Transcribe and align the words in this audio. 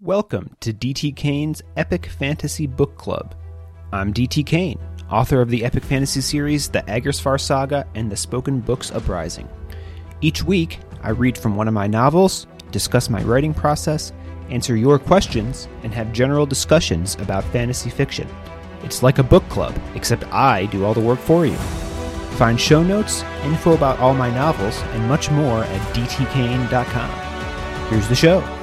Welcome 0.00 0.56
to 0.60 0.72
DT 0.72 1.16
Kane's 1.16 1.60
Epic 1.76 2.06
Fantasy 2.06 2.68
Book 2.68 2.96
Club. 2.96 3.34
I'm 3.92 4.14
DT 4.14 4.46
Kane, 4.46 4.78
author 5.10 5.40
of 5.40 5.50
the 5.50 5.64
epic 5.64 5.82
fantasy 5.82 6.20
series 6.20 6.68
The 6.68 6.82
Agersfar 6.82 7.40
Saga 7.40 7.84
and 7.96 8.08
the 8.08 8.16
Spoken 8.16 8.60
Books 8.60 8.92
Uprising. 8.92 9.48
Each 10.20 10.44
week, 10.44 10.78
I 11.02 11.10
read 11.10 11.36
from 11.36 11.56
one 11.56 11.66
of 11.66 11.74
my 11.74 11.88
novels, 11.88 12.46
discuss 12.70 13.10
my 13.10 13.24
writing 13.24 13.52
process, 13.52 14.12
answer 14.50 14.76
your 14.76 15.00
questions, 15.00 15.66
and 15.82 15.92
have 15.92 16.12
general 16.12 16.46
discussions 16.46 17.16
about 17.16 17.42
fantasy 17.46 17.90
fiction. 17.90 18.28
It's 18.84 19.02
like 19.02 19.18
a 19.18 19.24
book 19.24 19.48
club, 19.48 19.76
except 19.96 20.32
I 20.32 20.66
do 20.66 20.84
all 20.84 20.94
the 20.94 21.00
work 21.00 21.18
for 21.18 21.44
you. 21.44 21.56
Find 22.36 22.60
show 22.60 22.84
notes, 22.84 23.24
info 23.42 23.72
about 23.72 23.98
all 23.98 24.14
my 24.14 24.30
novels, 24.30 24.80
and 24.80 25.08
much 25.08 25.28
more 25.32 25.64
at 25.64 25.96
dtkane.com. 25.96 27.10
Here's 27.90 28.08
the 28.08 28.14
show. 28.14 28.57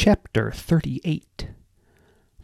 Chapter 0.00 0.52
38 0.52 1.48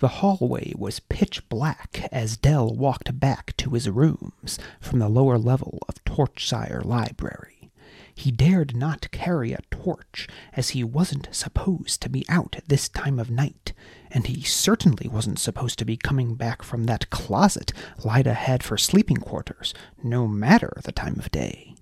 The 0.01 0.09
hallway 0.09 0.73
was 0.77 0.99
pitch 0.99 1.49
black 1.49 2.09
as 2.11 2.37
Dell 2.37 2.75
walked 2.75 3.21
back 3.21 3.57
to 3.59 3.71
his 3.71 3.89
rooms 3.89 4.59
from 4.81 4.99
the 4.99 5.09
lower 5.09 5.39
level 5.39 5.79
of 5.89 6.05
Torchsire 6.05 6.85
Library. 6.85 7.71
He 8.13 8.33
dared 8.33 8.75
not 8.75 9.09
carry 9.13 9.53
a 9.53 9.63
torch, 9.71 10.27
as 10.55 10.71
he 10.71 10.83
wasn't 10.83 11.29
supposed 11.31 12.03
to 12.03 12.09
be 12.09 12.25
out 12.29 12.57
at 12.57 12.69
this 12.69 12.89
time 12.89 13.21
of 13.21 13.31
night, 13.31 13.73
and 14.11 14.27
he 14.27 14.43
certainly 14.43 15.09
wasn't 15.09 15.39
supposed 15.39 15.79
to 15.79 15.85
be 15.85 15.97
coming 15.97 16.35
back 16.35 16.65
from 16.65 16.87
that 16.87 17.09
closet 17.11 17.73
Lyda 18.05 18.35
had 18.35 18.65
for 18.65 18.77
sleeping 18.77 19.19
quarters, 19.19 19.73
no 20.03 20.27
matter 20.27 20.73
the 20.83 20.91
time 20.91 21.21
of 21.21 21.31
day. 21.31 21.74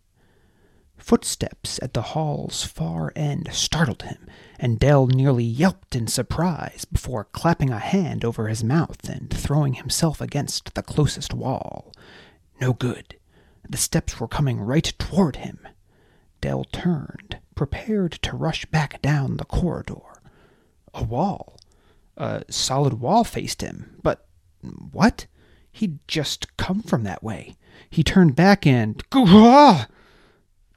Footsteps 1.02 1.80
at 1.82 1.94
the 1.94 2.02
hall's 2.02 2.62
far 2.62 3.12
end 3.16 3.48
startled 3.50 4.02
him, 4.02 4.24
and 4.56 4.78
Dell 4.78 5.08
nearly 5.08 5.42
yelped 5.42 5.96
in 5.96 6.06
surprise 6.06 6.84
before 6.84 7.24
clapping 7.24 7.70
a 7.70 7.80
hand 7.80 8.24
over 8.24 8.46
his 8.46 8.62
mouth 8.62 9.08
and 9.08 9.28
throwing 9.28 9.74
himself 9.74 10.20
against 10.20 10.74
the 10.74 10.82
closest 10.82 11.34
wall. 11.34 11.92
No 12.60 12.72
good. 12.72 13.16
The 13.68 13.78
steps 13.78 14.20
were 14.20 14.28
coming 14.28 14.60
right 14.60 14.94
toward 14.96 15.36
him. 15.36 15.66
Dell 16.40 16.64
turned, 16.70 17.38
prepared 17.56 18.12
to 18.22 18.36
rush 18.36 18.64
back 18.66 19.02
down 19.02 19.38
the 19.38 19.44
corridor. 19.44 20.22
A 20.94 21.02
wall. 21.02 21.58
A 22.16 22.44
solid 22.48 22.94
wall 22.94 23.24
faced 23.24 23.60
him. 23.60 23.98
But 24.04 24.24
what? 24.92 25.26
He'd 25.72 25.98
just 26.06 26.56
come 26.56 26.80
from 26.80 27.02
that 27.02 27.24
way. 27.24 27.56
He 27.90 28.04
turned 28.04 28.36
back 28.36 28.64
and. 28.68 29.02
Gah! 29.10 29.86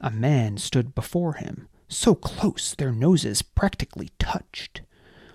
A 0.00 0.10
man 0.10 0.58
stood 0.58 0.94
before 0.94 1.34
him, 1.34 1.68
so 1.88 2.14
close 2.14 2.74
their 2.74 2.92
noses 2.92 3.42
practically 3.42 4.10
touched. 4.18 4.82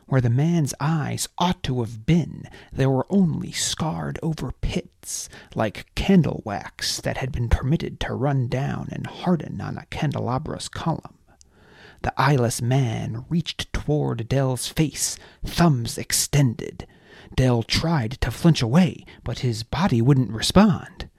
Where 0.08 0.22
the 0.22 0.30
man's 0.30 0.73
eyes 0.80 1.30
ought 1.38 1.64
to 1.64 1.80
have 1.80 2.06
been, 2.06 2.48
there 2.72 2.89
were 2.89 3.08
only 3.09 3.52
scarred 3.52 4.20
over 4.22 4.52
pits, 4.52 5.30
like 5.56 5.89
candle 5.95 6.42
wax 6.44 7.00
that 7.02 7.17
had 7.17 7.32
been 7.32 7.48
permitted 7.48 8.00
to 8.02 8.14
run 8.14 8.48
down 8.50 8.89
and 8.92 9.08
harden 9.08 9.62
on 9.62 9.78
a 9.78 9.86
candelabra's 9.86 10.67
column. 10.67 11.17
The 12.02 12.14
eyeless 12.20 12.62
man 12.62 13.26
reached 13.30 13.72
toward 13.72 14.28
Dell's 14.28 14.67
face, 14.67 15.17
thumbs 15.45 15.98
extended. 15.98 16.88
Dell 17.36 17.64
tried 17.64 18.20
to 18.22 18.32
flinch 18.32 18.62
away, 18.62 19.06
but 19.23 19.39
his 19.39 19.64
body 19.64 20.02
wouldn't 20.02 20.32
respond. 20.32 21.09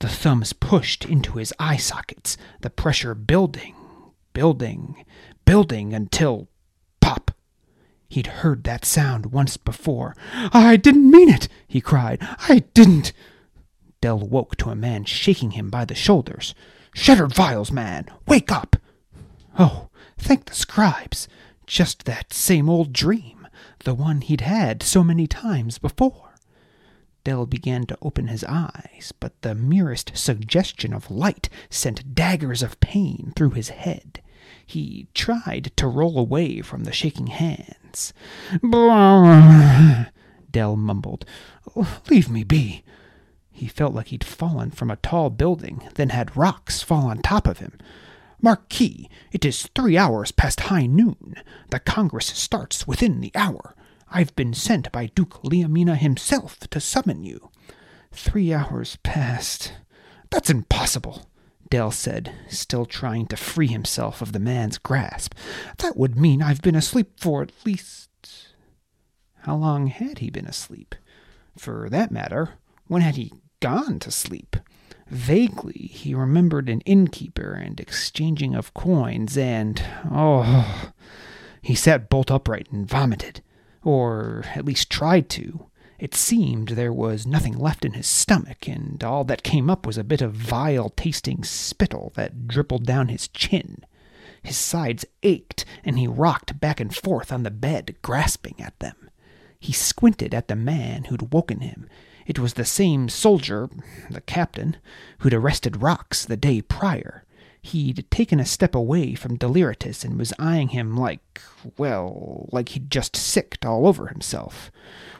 The 0.00 0.08
thumbs 0.08 0.52
pushed 0.52 1.04
into 1.04 1.38
his 1.38 1.52
eye 1.58 1.76
sockets, 1.76 2.36
the 2.60 2.70
pressure 2.70 3.14
building, 3.14 3.74
building, 4.32 5.04
building 5.44 5.92
until 5.92 6.48
pop. 7.00 7.32
He'd 8.08 8.28
heard 8.28 8.64
that 8.64 8.84
sound 8.84 9.26
once 9.26 9.56
before. 9.56 10.14
I 10.32 10.76
didn't 10.76 11.10
mean 11.10 11.28
it, 11.28 11.48
he 11.66 11.80
cried. 11.80 12.18
I 12.48 12.60
didn't. 12.74 13.12
Dell 14.00 14.18
woke 14.20 14.56
to 14.58 14.70
a 14.70 14.76
man 14.76 15.04
shaking 15.04 15.52
him 15.52 15.68
by 15.68 15.84
the 15.84 15.96
shoulders. 15.96 16.54
Shattered 16.94 17.34
vials, 17.34 17.72
man! 17.72 18.06
Wake 18.26 18.52
up! 18.52 18.76
Oh, 19.58 19.88
thank 20.16 20.44
the 20.44 20.54
scribes. 20.54 21.26
Just 21.66 22.04
that 22.04 22.32
same 22.32 22.68
old 22.70 22.92
dream, 22.92 23.48
the 23.80 23.94
one 23.94 24.20
he'd 24.20 24.42
had 24.42 24.82
so 24.82 25.02
many 25.02 25.26
times 25.26 25.78
before. 25.78 26.27
Dell 27.28 27.44
began 27.44 27.84
to 27.84 27.98
open 28.00 28.28
his 28.28 28.42
eyes, 28.44 29.12
but 29.20 29.42
the 29.42 29.54
merest 29.54 30.12
suggestion 30.14 30.94
of 30.94 31.10
light 31.10 31.50
sent 31.68 32.14
daggers 32.14 32.62
of 32.62 32.80
pain 32.80 33.34
through 33.36 33.50
his 33.50 33.68
head. 33.68 34.22
He 34.64 35.08
tried 35.12 35.70
to 35.76 35.86
roll 35.88 36.18
away 36.18 36.62
from 36.62 36.84
the 36.84 36.90
shaking 36.90 37.26
hands. 37.26 38.14
Dell 40.50 40.76
mumbled, 40.76 41.26
Leave 42.08 42.30
me 42.30 42.44
be. 42.44 42.82
He 43.50 43.66
felt 43.66 43.92
like 43.92 44.06
he'd 44.06 44.24
fallen 44.24 44.70
from 44.70 44.90
a 44.90 44.96
tall 44.96 45.28
building, 45.28 45.86
then 45.96 46.08
had 46.08 46.34
rocks 46.34 46.80
fall 46.80 47.08
on 47.08 47.18
top 47.18 47.46
of 47.46 47.58
him. 47.58 47.76
Marquis, 48.40 49.10
it 49.32 49.44
is 49.44 49.68
three 49.74 49.98
hours 49.98 50.32
past 50.32 50.60
high 50.60 50.86
noon. 50.86 51.34
The 51.68 51.78
Congress 51.78 52.28
starts 52.28 52.86
within 52.86 53.20
the 53.20 53.32
hour. 53.34 53.74
I've 54.10 54.34
been 54.36 54.54
sent 54.54 54.90
by 54.90 55.06
Duke 55.06 55.42
Liamina 55.42 55.96
himself 55.96 56.60
to 56.70 56.80
summon 56.80 57.24
you. 57.24 57.50
Three 58.10 58.54
hours 58.54 58.96
passed. 59.02 59.74
That's 60.30 60.50
impossible, 60.50 61.26
Dell 61.70 61.90
said, 61.90 62.32
still 62.48 62.86
trying 62.86 63.26
to 63.26 63.36
free 63.36 63.66
himself 63.66 64.22
of 64.22 64.32
the 64.32 64.38
man's 64.38 64.78
grasp. 64.78 65.34
That 65.78 65.96
would 65.96 66.16
mean 66.16 66.42
I've 66.42 66.62
been 66.62 66.74
asleep 66.74 67.20
for 67.20 67.42
at 67.42 67.52
least. 67.66 68.08
How 69.42 69.56
long 69.56 69.88
had 69.88 70.18
he 70.18 70.30
been 70.30 70.46
asleep? 70.46 70.94
For 71.56 71.88
that 71.90 72.10
matter, 72.10 72.54
when 72.86 73.02
had 73.02 73.16
he 73.16 73.32
gone 73.60 73.98
to 74.00 74.10
sleep? 74.10 74.56
Vaguely, 75.08 75.90
he 75.92 76.14
remembered 76.14 76.68
an 76.68 76.80
innkeeper 76.82 77.52
and 77.52 77.78
exchanging 77.78 78.54
of 78.54 78.74
coins, 78.74 79.36
and. 79.36 79.82
Oh. 80.10 80.92
He 81.60 81.74
sat 81.74 82.08
bolt 82.08 82.30
upright 82.30 82.68
and 82.70 82.88
vomited 82.88 83.42
or 83.84 84.44
at 84.54 84.64
least 84.64 84.90
tried 84.90 85.28
to. 85.30 85.66
It 85.98 86.14
seemed 86.14 86.68
there 86.68 86.92
was 86.92 87.26
nothing 87.26 87.58
left 87.58 87.84
in 87.84 87.94
his 87.94 88.06
stomach, 88.06 88.68
and 88.68 89.02
all 89.02 89.24
that 89.24 89.42
came 89.42 89.68
up 89.68 89.84
was 89.84 89.98
a 89.98 90.04
bit 90.04 90.22
of 90.22 90.32
vile 90.32 90.90
tasting 90.90 91.42
spittle 91.42 92.12
that 92.14 92.46
dribbled 92.46 92.86
down 92.86 93.08
his 93.08 93.28
chin. 93.28 93.84
His 94.42 94.56
sides 94.56 95.04
ached, 95.24 95.64
and 95.84 95.98
he 95.98 96.06
rocked 96.06 96.60
back 96.60 96.78
and 96.78 96.94
forth 96.94 97.32
on 97.32 97.42
the 97.42 97.50
bed, 97.50 97.96
grasping 98.02 98.54
at 98.60 98.78
them. 98.78 99.10
He 99.58 99.72
squinted 99.72 100.32
at 100.34 100.46
the 100.46 100.54
man 100.54 101.04
who'd 101.04 101.32
woken 101.32 101.60
him. 101.60 101.88
It 102.26 102.38
was 102.38 102.54
the 102.54 102.64
same 102.64 103.08
soldier, 103.08 103.68
the 104.08 104.20
captain, 104.20 104.76
who'd 105.18 105.34
arrested 105.34 105.74
Rox 105.74 106.24
the 106.24 106.36
day 106.36 106.62
prior. 106.62 107.24
He'd 107.68 108.10
taken 108.10 108.40
a 108.40 108.46
step 108.46 108.74
away 108.74 109.14
from 109.14 109.36
Deliritus 109.36 110.02
and 110.02 110.18
was 110.18 110.32
eyeing 110.38 110.68
him 110.68 110.96
like, 110.96 111.42
well, 111.76 112.48
like 112.50 112.70
he'd 112.70 112.90
just 112.90 113.14
sicked 113.14 113.66
all 113.66 113.86
over 113.86 114.06
himself. 114.06 114.72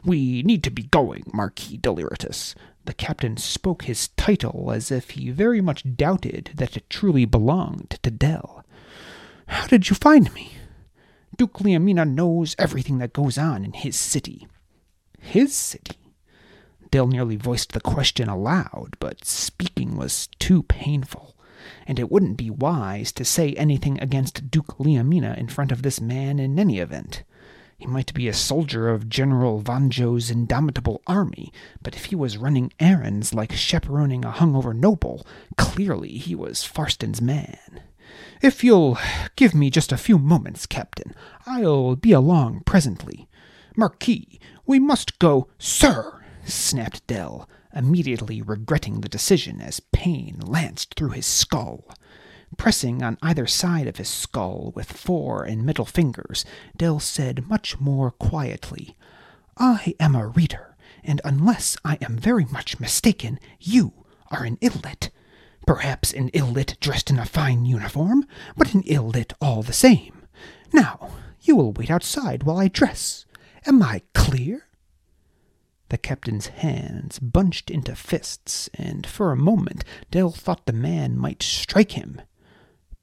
We 0.03 0.41
need 0.41 0.63
to 0.63 0.71
be 0.71 0.81
going, 0.81 1.25
Marquis 1.31 1.77
Deliritus. 1.77 2.55
The 2.85 2.95
captain 2.95 3.37
spoke 3.37 3.83
his 3.83 4.07
title 4.17 4.71
as 4.71 4.89
if 4.89 5.11
he 5.11 5.29
very 5.29 5.61
much 5.61 5.95
doubted 5.95 6.49
that 6.55 6.75
it 6.75 6.89
truly 6.89 7.25
belonged 7.25 7.99
to 8.01 8.09
Dell. 8.09 8.65
How 9.47 9.67
did 9.67 9.91
you 9.91 9.95
find 9.95 10.33
me? 10.33 10.53
Duke 11.37 11.59
Liamina 11.59 12.11
knows 12.11 12.55
everything 12.57 12.97
that 12.97 13.13
goes 13.13 13.37
on 13.37 13.63
in 13.63 13.73
his 13.73 13.95
city. 13.95 14.47
His 15.19 15.53
city? 15.53 15.99
Dell 16.89 17.05
nearly 17.05 17.35
voiced 17.35 17.73
the 17.73 17.79
question 17.79 18.27
aloud, 18.27 18.95
but 18.99 19.23
speaking 19.23 19.95
was 19.95 20.29
too 20.39 20.63
painful 20.63 21.35
and 21.87 21.99
it 21.99 22.11
wouldn't 22.11 22.37
be 22.37 22.49
wise 22.49 23.11
to 23.13 23.25
say 23.25 23.53
anything 23.53 23.99
against 23.99 24.49
Duke 24.49 24.77
Liamina 24.77 25.37
in 25.37 25.47
front 25.47 25.71
of 25.71 25.81
this 25.81 25.99
man 26.01 26.39
in 26.39 26.59
any 26.59 26.79
event. 26.79 27.23
He 27.77 27.87
might 27.87 28.13
be 28.13 28.27
a 28.27 28.33
soldier 28.33 28.89
of 28.89 29.07
General 29.07 29.61
Vanjo's 29.61 30.29
indomitable 30.29 31.01
army, 31.07 31.53
but 31.81 31.95
if 31.95 32.05
he 32.05 32.15
was 32.15 32.37
running 32.37 32.73
errands 32.77 33.33
like 33.33 33.53
chaperoning 33.53 34.25
a 34.25 34.31
hungover 34.31 34.75
noble, 34.75 35.25
clearly 35.57 36.17
he 36.17 36.35
was 36.35 36.65
Farston's 36.65 37.21
man. 37.21 37.81
If 38.41 38.65
you'll 38.65 38.97
give 39.37 39.55
me 39.55 39.69
just 39.69 39.93
a 39.93 39.97
few 39.97 40.17
moments, 40.17 40.65
Captain, 40.65 41.15
I'll 41.45 41.95
be 41.95 42.11
along 42.11 42.63
presently. 42.65 43.29
Marquis, 43.77 44.41
we 44.65 44.77
must 44.77 45.17
go, 45.19 45.47
sir, 45.57 46.21
snapped 46.43 47.07
Dell, 47.07 47.47
immediately 47.73 48.41
regretting 48.41 49.01
the 49.01 49.09
decision 49.09 49.61
as 49.61 49.79
pain 49.91 50.39
lanced 50.39 50.95
through 50.95 51.11
his 51.11 51.25
skull. 51.25 51.85
Pressing 52.57 53.03
on 53.03 53.17
either 53.21 53.45
side 53.45 53.87
of 53.87 53.97
his 53.97 54.09
skull 54.09 54.71
with 54.75 54.91
fore 54.91 55.43
and 55.43 55.65
middle 55.65 55.85
fingers, 55.85 56.45
Dell 56.75 56.99
said 56.99 57.47
much 57.47 57.79
more 57.79 58.11
quietly, 58.11 58.97
I 59.57 59.93
am 59.99 60.15
a 60.15 60.27
reader, 60.27 60.75
and 61.03 61.21
unless 61.23 61.77
I 61.85 61.97
am 62.01 62.17
very 62.17 62.45
much 62.45 62.79
mistaken, 62.79 63.39
you 63.59 64.05
are 64.31 64.43
an 64.43 64.57
illit. 64.57 65.09
Perhaps 65.67 66.13
an 66.13 66.29
illit 66.29 66.79
dressed 66.79 67.09
in 67.09 67.19
a 67.19 67.25
fine 67.25 67.65
uniform, 67.65 68.25
but 68.57 68.73
an 68.73 68.83
illit 68.83 69.33
all 69.39 69.61
the 69.61 69.73
same. 69.73 70.23
Now, 70.73 71.09
you 71.41 71.55
will 71.55 71.73
wait 71.73 71.91
outside 71.91 72.43
while 72.43 72.57
I 72.57 72.67
dress. 72.67 73.25
Am 73.65 73.83
I 73.83 74.01
clear? 74.13 74.68
The 75.89 75.97
captain's 75.97 76.47
hands 76.47 77.19
bunched 77.19 77.69
into 77.71 77.95
fists, 77.95 78.69
and 78.75 79.05
for 79.05 79.31
a 79.31 79.37
moment 79.37 79.83
Dell 80.11 80.31
thought 80.31 80.65
the 80.65 80.73
man 80.73 81.17
might 81.17 81.41
strike 81.43 81.93
him. 81.93 82.21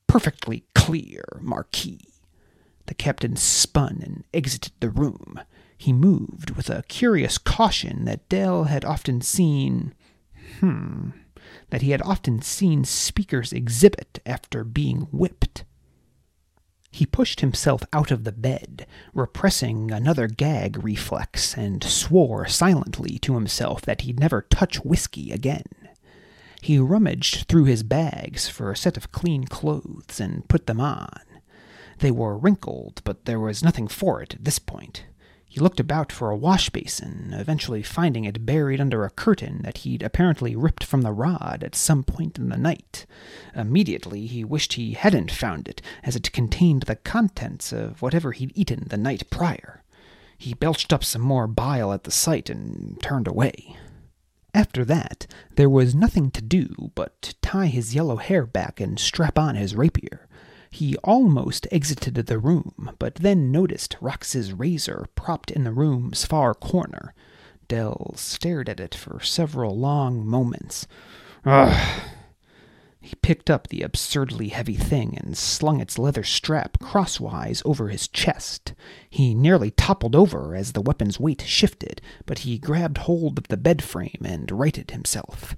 Perfectly 0.07 0.65
clear, 0.75 1.25
Marquis. 1.41 2.01
The 2.87 2.95
captain 2.95 3.35
spun 3.37 4.01
and 4.03 4.25
exited 4.33 4.73
the 4.79 4.91
room. 4.91 5.41
He 5.77 5.93
moved 5.93 6.51
with 6.51 6.71
a 6.71 6.85
curious 6.89 7.39
caution 7.39 8.05
that 8.05 8.29
Dell 8.29 8.65
had 8.65 8.85
often 8.85 9.21
seen. 9.21 9.93
Hmm. 10.61 11.11
That 11.71 11.83
he 11.83 11.91
had 11.91 12.03
often 12.03 12.41
seen 12.41 12.85
speakers 12.85 13.53
exhibit 13.53 14.21
after 14.25 14.63
being 14.63 15.09
whipped. 15.11 15.65
He 16.97 17.05
pushed 17.05 17.43
himself 17.43 17.83
out 17.93 18.11
of 18.11 18.25
the 18.25 18.33
bed, 18.33 18.87
repressing 19.13 19.91
another 19.91 20.29
gag 20.29 20.83
reflex, 20.83 21.55
and 21.55 21.85
swore 21.85 22.47
silently 22.47 23.19
to 23.19 23.35
himself 23.35 23.83
that 23.83 24.01
he'd 24.01 24.19
never 24.19 24.47
touch 24.49 24.83
whiskey 24.83 25.31
again. 25.31 25.67
He 26.63 26.79
rummaged 26.79 27.49
through 27.49 27.65
his 27.65 27.83
bags 27.83 28.49
for 28.49 28.71
a 28.71 28.77
set 28.79 28.97
of 28.97 29.13
clean 29.13 29.45
clothes 29.45 30.19
and 30.19 30.49
put 30.49 30.67
them 30.67 30.81
on. 30.81 31.21
They 31.99 32.11
were 32.11 32.39
wrinkled, 32.39 33.03
but 33.05 33.27
there 33.27 33.41
was 33.41 33.63
nothing 33.63 33.89
for 33.89 34.23
it 34.23 34.33
at 34.33 34.47
this 34.47 34.59
point. 34.59 35.05
He 35.49 35.61
looked 35.61 35.81
about 35.81 36.13
for 36.13 36.31
a 36.31 36.37
wash 36.37 36.71
basin, 36.71 37.33
eventually 37.33 37.83
finding 37.83 38.25
it 38.25 38.45
buried 38.45 38.81
under 38.81 39.05
a 39.05 39.11
curtain 39.11 39.63
that 39.63 39.79
he'd 39.79 40.03
apparently 40.03 40.55
ripped 40.55 40.85
from 40.85 41.03
the 41.03 41.13
rod 41.13 41.63
at 41.65 41.75
some 41.75 42.03
point 42.03 42.37
in 42.37 42.49
the 42.49 42.59
night. 42.59 43.07
Immediately 43.55 44.27
he 44.27 44.45
wished 44.45 44.75
he 44.75 44.93
hadn't 44.93 45.31
found 45.31 45.69
it, 45.69 45.81
as 46.03 46.17
it 46.17 46.33
contained 46.33 46.83
the 46.83 46.97
contents 46.97 47.73
of 47.73 48.03
whatever 48.03 48.33
he'd 48.33 48.53
eaten 48.55 48.89
the 48.89 48.97
night 48.99 49.31
prior. 49.31 49.83
He 50.37 50.53
belched 50.53 50.93
up 50.93 51.03
some 51.03 51.23
more 51.23 51.47
bile 51.47 51.93
at 51.93 52.05
the 52.05 52.11
sight 52.11 52.51
and 52.51 53.01
turned 53.01 53.27
away. 53.27 53.77
After 54.53 54.85
that, 54.87 55.27
there 55.55 55.71
was 55.71 55.95
nothing 55.95 56.31
to 56.33 56.43
do 56.43 56.91
but 56.95 57.35
tie 57.41 57.67
his 57.67 57.95
yellow 57.95 58.17
hair 58.17 58.47
back 58.47 58.81
and 58.81 58.99
strap 58.99 59.39
on 59.39 59.55
his 59.55 59.77
rapier. 59.77 60.26
He 60.71 60.97
almost 60.99 61.67
exited 61.71 62.15
the 62.15 62.39
room, 62.39 62.91
but 62.99 63.17
then 63.17 63.51
noticed 63.53 63.97
Rox's 64.01 64.53
razor 64.53 65.07
propped 65.15 65.51
in 65.51 65.65
the 65.65 65.73
room's 65.73 66.25
far 66.25 66.55
corner. 66.55 67.15
Dell 67.69 68.15
stared 68.17 68.69
at 68.69 68.81
it 68.81 68.95
for 68.95 69.21
several 69.21 69.79
long 69.79 70.27
moments. 70.27 70.87
Ugh! 71.45 72.03
He 73.01 73.15
picked 73.23 73.49
up 73.49 73.69
the 73.69 73.83
absurdly 73.83 74.49
heavy 74.49 74.75
thing 74.75 75.17
and 75.17 75.37
slung 75.37 75.81
its 75.81 75.97
leather 75.97 76.25
strap 76.25 76.81
crosswise 76.81 77.63
over 77.65 77.89
his 77.89 78.09
chest. 78.09 78.75
He 79.09 79.33
nearly 79.33 79.71
toppled 79.71 80.17
over 80.17 80.57
as 80.57 80.73
the 80.73 80.83
weapon's 80.83 81.21
weight 81.21 81.43
shifted, 81.43 82.01
but 82.27 82.41
he 82.41 82.59
grabbed 82.59 82.99
hold 82.99 83.39
of 83.39 83.47
the 83.47 83.57
bed 83.57 83.81
frame 83.81 84.23
and 84.25 84.51
righted 84.51 84.91
himself. 84.91 85.55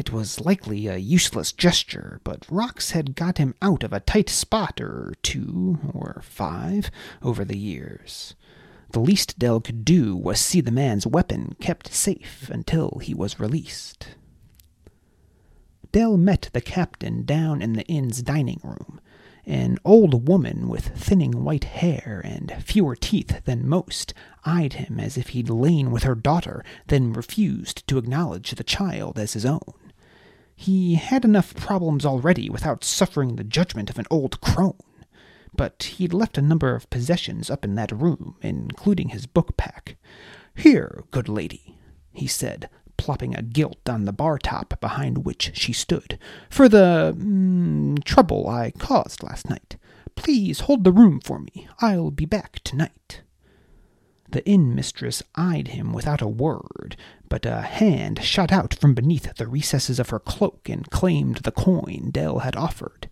It 0.00 0.12
was 0.12 0.40
likely 0.40 0.86
a 0.86 0.96
useless 0.96 1.52
gesture, 1.52 2.22
but 2.24 2.46
Rox 2.46 2.92
had 2.92 3.14
got 3.14 3.36
him 3.36 3.54
out 3.60 3.84
of 3.84 3.92
a 3.92 4.00
tight 4.00 4.30
spot 4.30 4.80
or 4.80 5.12
two, 5.22 5.78
or 5.92 6.22
five, 6.24 6.90
over 7.20 7.44
the 7.44 7.58
years. 7.58 8.34
The 8.92 9.00
least 9.00 9.38
Dell 9.38 9.60
could 9.60 9.84
do 9.84 10.16
was 10.16 10.40
see 10.40 10.62
the 10.62 10.70
man's 10.70 11.06
weapon 11.06 11.54
kept 11.60 11.92
safe 11.92 12.48
until 12.48 12.98
he 13.02 13.12
was 13.12 13.38
released. 13.38 14.14
Dell 15.92 16.16
met 16.16 16.48
the 16.54 16.62
captain 16.62 17.26
down 17.26 17.60
in 17.60 17.74
the 17.74 17.84
inn's 17.84 18.22
dining 18.22 18.60
room. 18.64 19.02
An 19.44 19.76
old 19.84 20.26
woman 20.26 20.70
with 20.70 20.96
thinning 20.96 21.44
white 21.44 21.64
hair 21.64 22.22
and 22.24 22.50
fewer 22.64 22.96
teeth 22.96 23.44
than 23.44 23.68
most 23.68 24.14
eyed 24.46 24.72
him 24.72 24.98
as 24.98 25.18
if 25.18 25.28
he'd 25.28 25.50
lain 25.50 25.90
with 25.90 26.04
her 26.04 26.14
daughter, 26.14 26.64
then 26.86 27.12
refused 27.12 27.86
to 27.86 27.98
acknowledge 27.98 28.52
the 28.52 28.64
child 28.64 29.18
as 29.18 29.34
his 29.34 29.44
own. 29.44 29.74
He 30.60 30.96
had 30.96 31.24
enough 31.24 31.54
problems 31.54 32.04
already 32.04 32.50
without 32.50 32.84
suffering 32.84 33.36
the 33.36 33.44
judgment 33.44 33.88
of 33.88 33.98
an 33.98 34.04
old 34.10 34.42
crone. 34.42 34.76
But 35.56 35.94
he'd 35.94 36.12
left 36.12 36.36
a 36.36 36.42
number 36.42 36.74
of 36.74 36.90
possessions 36.90 37.48
up 37.48 37.64
in 37.64 37.76
that 37.76 37.90
room, 37.90 38.36
including 38.42 39.08
his 39.08 39.24
book 39.24 39.56
pack. 39.56 39.96
Here, 40.54 41.04
good 41.12 41.30
lady, 41.30 41.78
he 42.12 42.26
said, 42.26 42.68
plopping 42.98 43.34
a 43.34 43.40
gilt 43.40 43.88
on 43.88 44.04
the 44.04 44.12
bar 44.12 44.36
top 44.36 44.78
behind 44.82 45.24
which 45.24 45.52
she 45.54 45.72
stood, 45.72 46.18
for 46.50 46.68
the 46.68 47.16
mm, 47.18 48.04
trouble 48.04 48.46
I 48.46 48.72
caused 48.72 49.22
last 49.22 49.48
night. 49.48 49.78
Please 50.14 50.60
hold 50.60 50.84
the 50.84 50.92
room 50.92 51.20
for 51.24 51.38
me. 51.38 51.68
I'll 51.80 52.10
be 52.10 52.26
back 52.26 52.60
tonight. 52.64 53.22
The 54.32 54.46
inn 54.46 54.76
mistress 54.76 55.22
eyed 55.34 55.68
him 55.68 55.92
without 55.92 56.22
a 56.22 56.28
word, 56.28 56.96
but 57.28 57.44
a 57.44 57.62
hand 57.62 58.22
shot 58.22 58.52
out 58.52 58.74
from 58.74 58.94
beneath 58.94 59.34
the 59.34 59.48
recesses 59.48 59.98
of 59.98 60.10
her 60.10 60.20
cloak 60.20 60.68
and 60.68 60.88
claimed 60.88 61.38
the 61.38 61.50
coin 61.50 62.10
Dell 62.12 62.40
had 62.40 62.54
offered. 62.54 63.08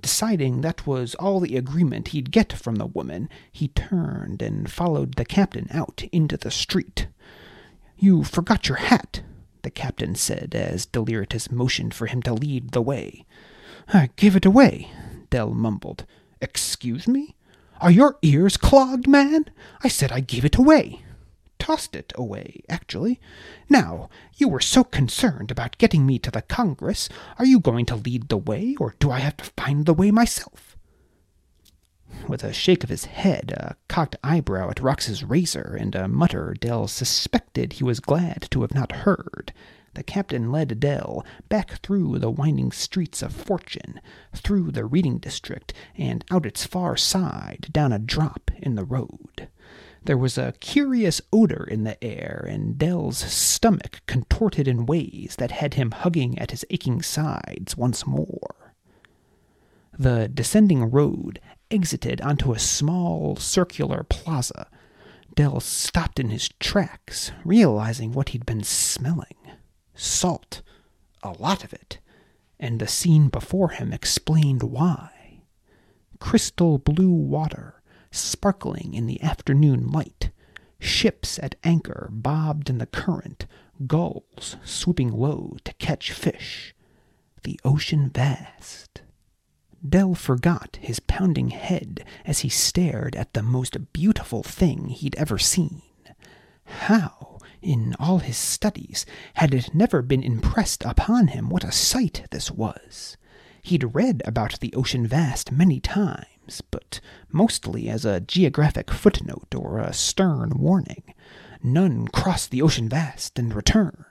Deciding 0.00 0.60
that 0.60 0.86
was 0.86 1.14
all 1.14 1.38
the 1.40 1.56
agreement 1.56 2.08
he'd 2.08 2.32
get 2.32 2.52
from 2.52 2.76
the 2.76 2.86
woman, 2.86 3.28
he 3.52 3.68
turned 3.68 4.42
and 4.42 4.70
followed 4.70 5.14
the 5.14 5.24
captain 5.24 5.68
out 5.70 6.02
into 6.10 6.36
the 6.36 6.50
street. 6.50 7.06
You 7.96 8.24
forgot 8.24 8.68
your 8.68 8.78
hat, 8.78 9.22
the 9.62 9.70
captain 9.70 10.16
said 10.16 10.54
as 10.54 10.84
Deliritus 10.84 11.50
motioned 11.50 11.94
for 11.94 12.06
him 12.06 12.22
to 12.22 12.34
lead 12.34 12.72
the 12.72 12.82
way. 12.82 13.24
I 13.88 14.10
gave 14.16 14.34
it 14.34 14.44
away, 14.44 14.90
Dell 15.30 15.54
mumbled. 15.54 16.04
Excuse 16.42 17.06
me? 17.06 17.35
Are 17.80 17.90
your 17.90 18.18
ears 18.22 18.56
clogged, 18.56 19.06
man? 19.06 19.46
I 19.82 19.88
said 19.88 20.10
I 20.10 20.20
gave 20.20 20.44
it 20.44 20.56
away. 20.56 21.02
Tossed 21.58 21.96
it 21.96 22.12
away, 22.16 22.62
actually. 22.68 23.20
Now, 23.68 24.08
you 24.36 24.48
were 24.48 24.60
so 24.60 24.84
concerned 24.84 25.50
about 25.50 25.78
getting 25.78 26.06
me 26.06 26.18
to 26.20 26.30
the 26.30 26.42
Congress. 26.42 27.08
Are 27.38 27.46
you 27.46 27.60
going 27.60 27.86
to 27.86 27.96
lead 27.96 28.28
the 28.28 28.36
way, 28.36 28.76
or 28.78 28.94
do 28.98 29.10
I 29.10 29.20
have 29.20 29.36
to 29.38 29.50
find 29.56 29.84
the 29.86 29.94
way 29.94 30.10
myself? 30.10 30.76
With 32.28 32.44
a 32.44 32.52
shake 32.52 32.84
of 32.84 32.90
his 32.90 33.06
head, 33.06 33.52
a 33.52 33.76
cocked 33.88 34.16
eyebrow 34.22 34.70
at 34.70 34.80
Rox's 34.80 35.24
razor, 35.24 35.76
and 35.78 35.94
a 35.94 36.08
mutter 36.08 36.54
Dell 36.58 36.88
suspected 36.88 37.74
he 37.74 37.84
was 37.84 38.00
glad 38.00 38.48
to 38.50 38.62
have 38.62 38.74
not 38.74 38.92
heard, 38.92 39.52
the 39.96 40.02
captain 40.02 40.52
led 40.52 40.78
Dell 40.78 41.24
back 41.48 41.80
through 41.82 42.18
the 42.18 42.30
winding 42.30 42.70
streets 42.70 43.22
of 43.22 43.32
Fortune, 43.32 43.98
through 44.34 44.70
the 44.70 44.84
reading 44.84 45.16
district, 45.16 45.72
and 45.96 46.22
out 46.30 46.44
its 46.44 46.66
far 46.66 46.98
side 46.98 47.68
down 47.72 47.94
a 47.94 47.98
drop 47.98 48.50
in 48.58 48.74
the 48.74 48.84
road. 48.84 49.48
There 50.04 50.18
was 50.18 50.36
a 50.36 50.52
curious 50.60 51.22
odor 51.32 51.64
in 51.64 51.84
the 51.84 52.02
air, 52.04 52.46
and 52.46 52.76
Dell's 52.76 53.16
stomach 53.16 54.02
contorted 54.06 54.68
in 54.68 54.84
ways 54.84 55.36
that 55.38 55.50
had 55.50 55.74
him 55.74 55.92
hugging 55.92 56.38
at 56.38 56.50
his 56.50 56.64
aching 56.68 57.00
sides 57.00 57.74
once 57.74 58.06
more. 58.06 58.74
The 59.98 60.28
descending 60.28 60.90
road 60.90 61.40
exited 61.70 62.20
onto 62.20 62.52
a 62.52 62.58
small 62.58 63.36
circular 63.36 64.04
plaza. 64.04 64.68
Dell 65.34 65.58
stopped 65.60 66.20
in 66.20 66.28
his 66.28 66.50
tracks, 66.60 67.32
realizing 67.46 68.12
what 68.12 68.28
he'd 68.28 68.44
been 68.44 68.62
smelling 68.62 69.36
salt, 69.96 70.62
a 71.22 71.30
lot 71.32 71.64
of 71.64 71.72
it, 71.72 71.98
and 72.58 72.78
the 72.78 72.86
scene 72.86 73.28
before 73.28 73.70
him 73.70 73.92
explained 73.92 74.62
why. 74.62 75.42
Crystal 76.18 76.78
blue 76.78 77.10
water, 77.10 77.82
sparkling 78.10 78.94
in 78.94 79.06
the 79.06 79.22
afternoon 79.22 79.88
light, 79.88 80.30
ships 80.78 81.38
at 81.42 81.56
anchor 81.64 82.08
bobbed 82.12 82.70
in 82.70 82.78
the 82.78 82.86
current, 82.86 83.46
gulls 83.86 84.56
swooping 84.64 85.12
low 85.12 85.56
to 85.64 85.72
catch 85.74 86.12
fish, 86.12 86.74
the 87.42 87.60
ocean 87.64 88.10
vast. 88.10 89.02
Dell 89.86 90.14
forgot 90.14 90.78
his 90.80 91.00
pounding 91.00 91.50
head 91.50 92.04
as 92.24 92.40
he 92.40 92.48
stared 92.48 93.14
at 93.14 93.34
the 93.34 93.42
most 93.42 93.92
beautiful 93.92 94.42
thing 94.42 94.88
he'd 94.88 95.14
ever 95.16 95.38
seen. 95.38 95.82
How 96.64 97.35
in 97.62 97.94
all 97.98 98.18
his 98.18 98.36
studies, 98.36 99.06
had 99.34 99.54
it 99.54 99.74
never 99.74 100.02
been 100.02 100.22
impressed 100.22 100.84
upon 100.84 101.28
him 101.28 101.48
what 101.48 101.64
a 101.64 101.72
sight 101.72 102.26
this 102.30 102.50
was. 102.50 103.16
He'd 103.62 103.94
read 103.94 104.22
about 104.24 104.60
the 104.60 104.72
ocean 104.74 105.06
vast 105.06 105.50
many 105.50 105.80
times, 105.80 106.62
but 106.70 107.00
mostly 107.30 107.88
as 107.88 108.04
a 108.04 108.20
geographic 108.20 108.90
footnote 108.92 109.54
or 109.56 109.78
a 109.78 109.92
stern 109.92 110.52
warning. 110.56 111.02
None 111.62 112.06
cross 112.08 112.46
the 112.46 112.62
ocean 112.62 112.88
vast 112.88 113.38
and 113.38 113.52
return. 113.52 114.04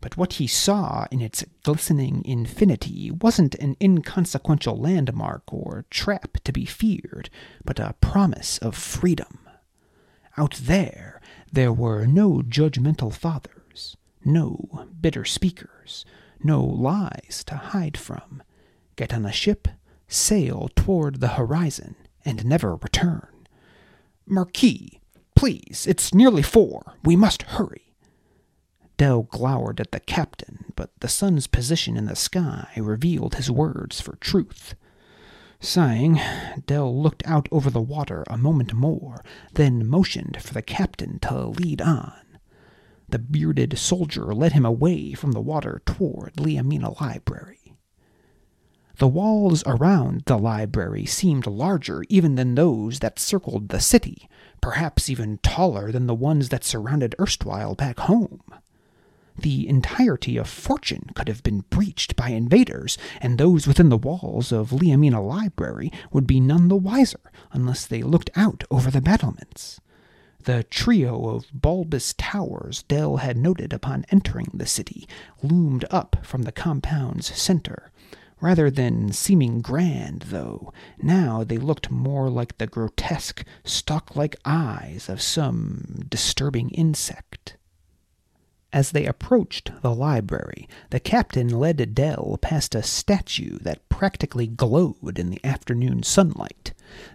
But 0.00 0.16
what 0.16 0.34
he 0.34 0.46
saw 0.46 1.06
in 1.10 1.22
its 1.22 1.44
glistening 1.62 2.24
infinity 2.24 3.10
wasn't 3.10 3.54
an 3.54 3.76
inconsequential 3.80 4.76
landmark 4.76 5.44
or 5.52 5.86
trap 5.88 6.38
to 6.44 6.52
be 6.52 6.66
feared, 6.66 7.30
but 7.64 7.78
a 7.78 7.94
promise 8.00 8.58
of 8.58 8.76
freedom. 8.76 9.38
Out 10.36 10.54
there, 10.54 11.22
There 11.54 11.72
were 11.72 12.04
no 12.04 12.42
judgmental 12.42 13.14
fathers, 13.14 13.96
no 14.24 14.88
bitter 15.00 15.24
speakers, 15.24 16.04
no 16.42 16.64
lies 16.64 17.44
to 17.46 17.54
hide 17.54 17.96
from. 17.96 18.42
Get 18.96 19.14
on 19.14 19.24
a 19.24 19.30
ship, 19.30 19.68
sail 20.08 20.68
toward 20.74 21.20
the 21.20 21.38
horizon, 21.38 21.94
and 22.24 22.44
never 22.44 22.74
return. 22.74 23.46
Marquis, 24.26 24.98
please, 25.36 25.86
it's 25.88 26.12
nearly 26.12 26.42
four. 26.42 26.96
We 27.04 27.14
must 27.14 27.42
hurry. 27.42 27.94
Dell 28.96 29.22
glowered 29.22 29.78
at 29.78 29.92
the 29.92 30.00
captain, 30.00 30.72
but 30.74 30.90
the 30.98 31.06
sun's 31.06 31.46
position 31.46 31.96
in 31.96 32.06
the 32.06 32.16
sky 32.16 32.70
revealed 32.76 33.36
his 33.36 33.48
words 33.48 34.00
for 34.00 34.16
truth. 34.16 34.74
Sighing, 35.64 36.20
Dell 36.66 36.94
looked 36.94 37.26
out 37.26 37.48
over 37.50 37.70
the 37.70 37.80
water 37.80 38.22
a 38.26 38.36
moment 38.36 38.74
more, 38.74 39.24
then 39.54 39.88
motioned 39.88 40.36
for 40.42 40.52
the 40.52 40.60
captain 40.60 41.18
to 41.20 41.46
lead 41.46 41.80
on. 41.80 42.12
The 43.08 43.18
bearded 43.18 43.78
soldier 43.78 44.34
led 44.34 44.52
him 44.52 44.66
away 44.66 45.14
from 45.14 45.32
the 45.32 45.40
water 45.40 45.80
toward 45.86 46.34
Liamina 46.34 47.00
Library. 47.00 47.78
The 48.98 49.08
walls 49.08 49.64
around 49.66 50.24
the 50.26 50.36
library 50.36 51.06
seemed 51.06 51.46
larger 51.46 52.04
even 52.10 52.34
than 52.34 52.54
those 52.54 52.98
that 52.98 53.18
circled 53.18 53.70
the 53.70 53.80
city, 53.80 54.28
perhaps 54.60 55.08
even 55.08 55.38
taller 55.38 55.90
than 55.90 56.06
the 56.06 56.14
ones 56.14 56.50
that 56.50 56.62
surrounded 56.62 57.14
erstwhile 57.18 57.74
back 57.74 58.00
home. 58.00 58.42
The 59.36 59.68
entirety 59.68 60.36
of 60.36 60.48
Fortune 60.48 61.10
could 61.14 61.28
have 61.28 61.42
been 61.42 61.64
breached 61.70 62.16
by 62.16 62.28
invaders, 62.28 62.96
and 63.20 63.36
those 63.36 63.66
within 63.66 63.88
the 63.88 63.96
walls 63.96 64.52
of 64.52 64.70
Liamina 64.70 65.20
Library 65.26 65.90
would 66.12 66.26
be 66.26 66.40
none 66.40 66.68
the 66.68 66.76
wiser 66.76 67.20
unless 67.52 67.86
they 67.86 68.02
looked 68.02 68.30
out 68.36 68.64
over 68.70 68.90
the 68.90 69.00
battlements. 69.00 69.80
The 70.44 70.62
trio 70.64 71.28
of 71.30 71.46
bulbous 71.52 72.14
towers 72.14 72.82
Dell 72.84 73.16
had 73.16 73.36
noted 73.36 73.72
upon 73.72 74.04
entering 74.10 74.50
the 74.54 74.66
city 74.66 75.08
loomed 75.42 75.84
up 75.90 76.16
from 76.22 76.42
the 76.42 76.52
compound's 76.52 77.34
center, 77.34 77.90
Rather 78.40 78.70
than 78.70 79.10
seeming 79.10 79.62
grand, 79.62 80.26
though, 80.28 80.70
now 81.00 81.44
they 81.44 81.56
looked 81.56 81.90
more 81.90 82.28
like 82.28 82.58
the 82.58 82.66
grotesque, 82.66 83.42
stalk 83.64 84.16
like 84.16 84.36
eyes 84.44 85.08
of 85.08 85.22
some 85.22 86.04
disturbing 86.10 86.68
insect. 86.70 87.56
As 88.74 88.90
they 88.90 89.06
approached 89.06 89.70
the 89.82 89.94
library, 89.94 90.68
the 90.90 90.98
captain 90.98 91.46
led 91.46 91.94
Dell 91.94 92.40
past 92.42 92.74
a 92.74 92.82
statue 92.82 93.56
that 93.60 93.88
practically 93.88 94.48
glowed 94.48 95.16
in 95.16 95.30
the 95.30 95.38
afternoon 95.44 96.02
sunlight. 96.02 96.72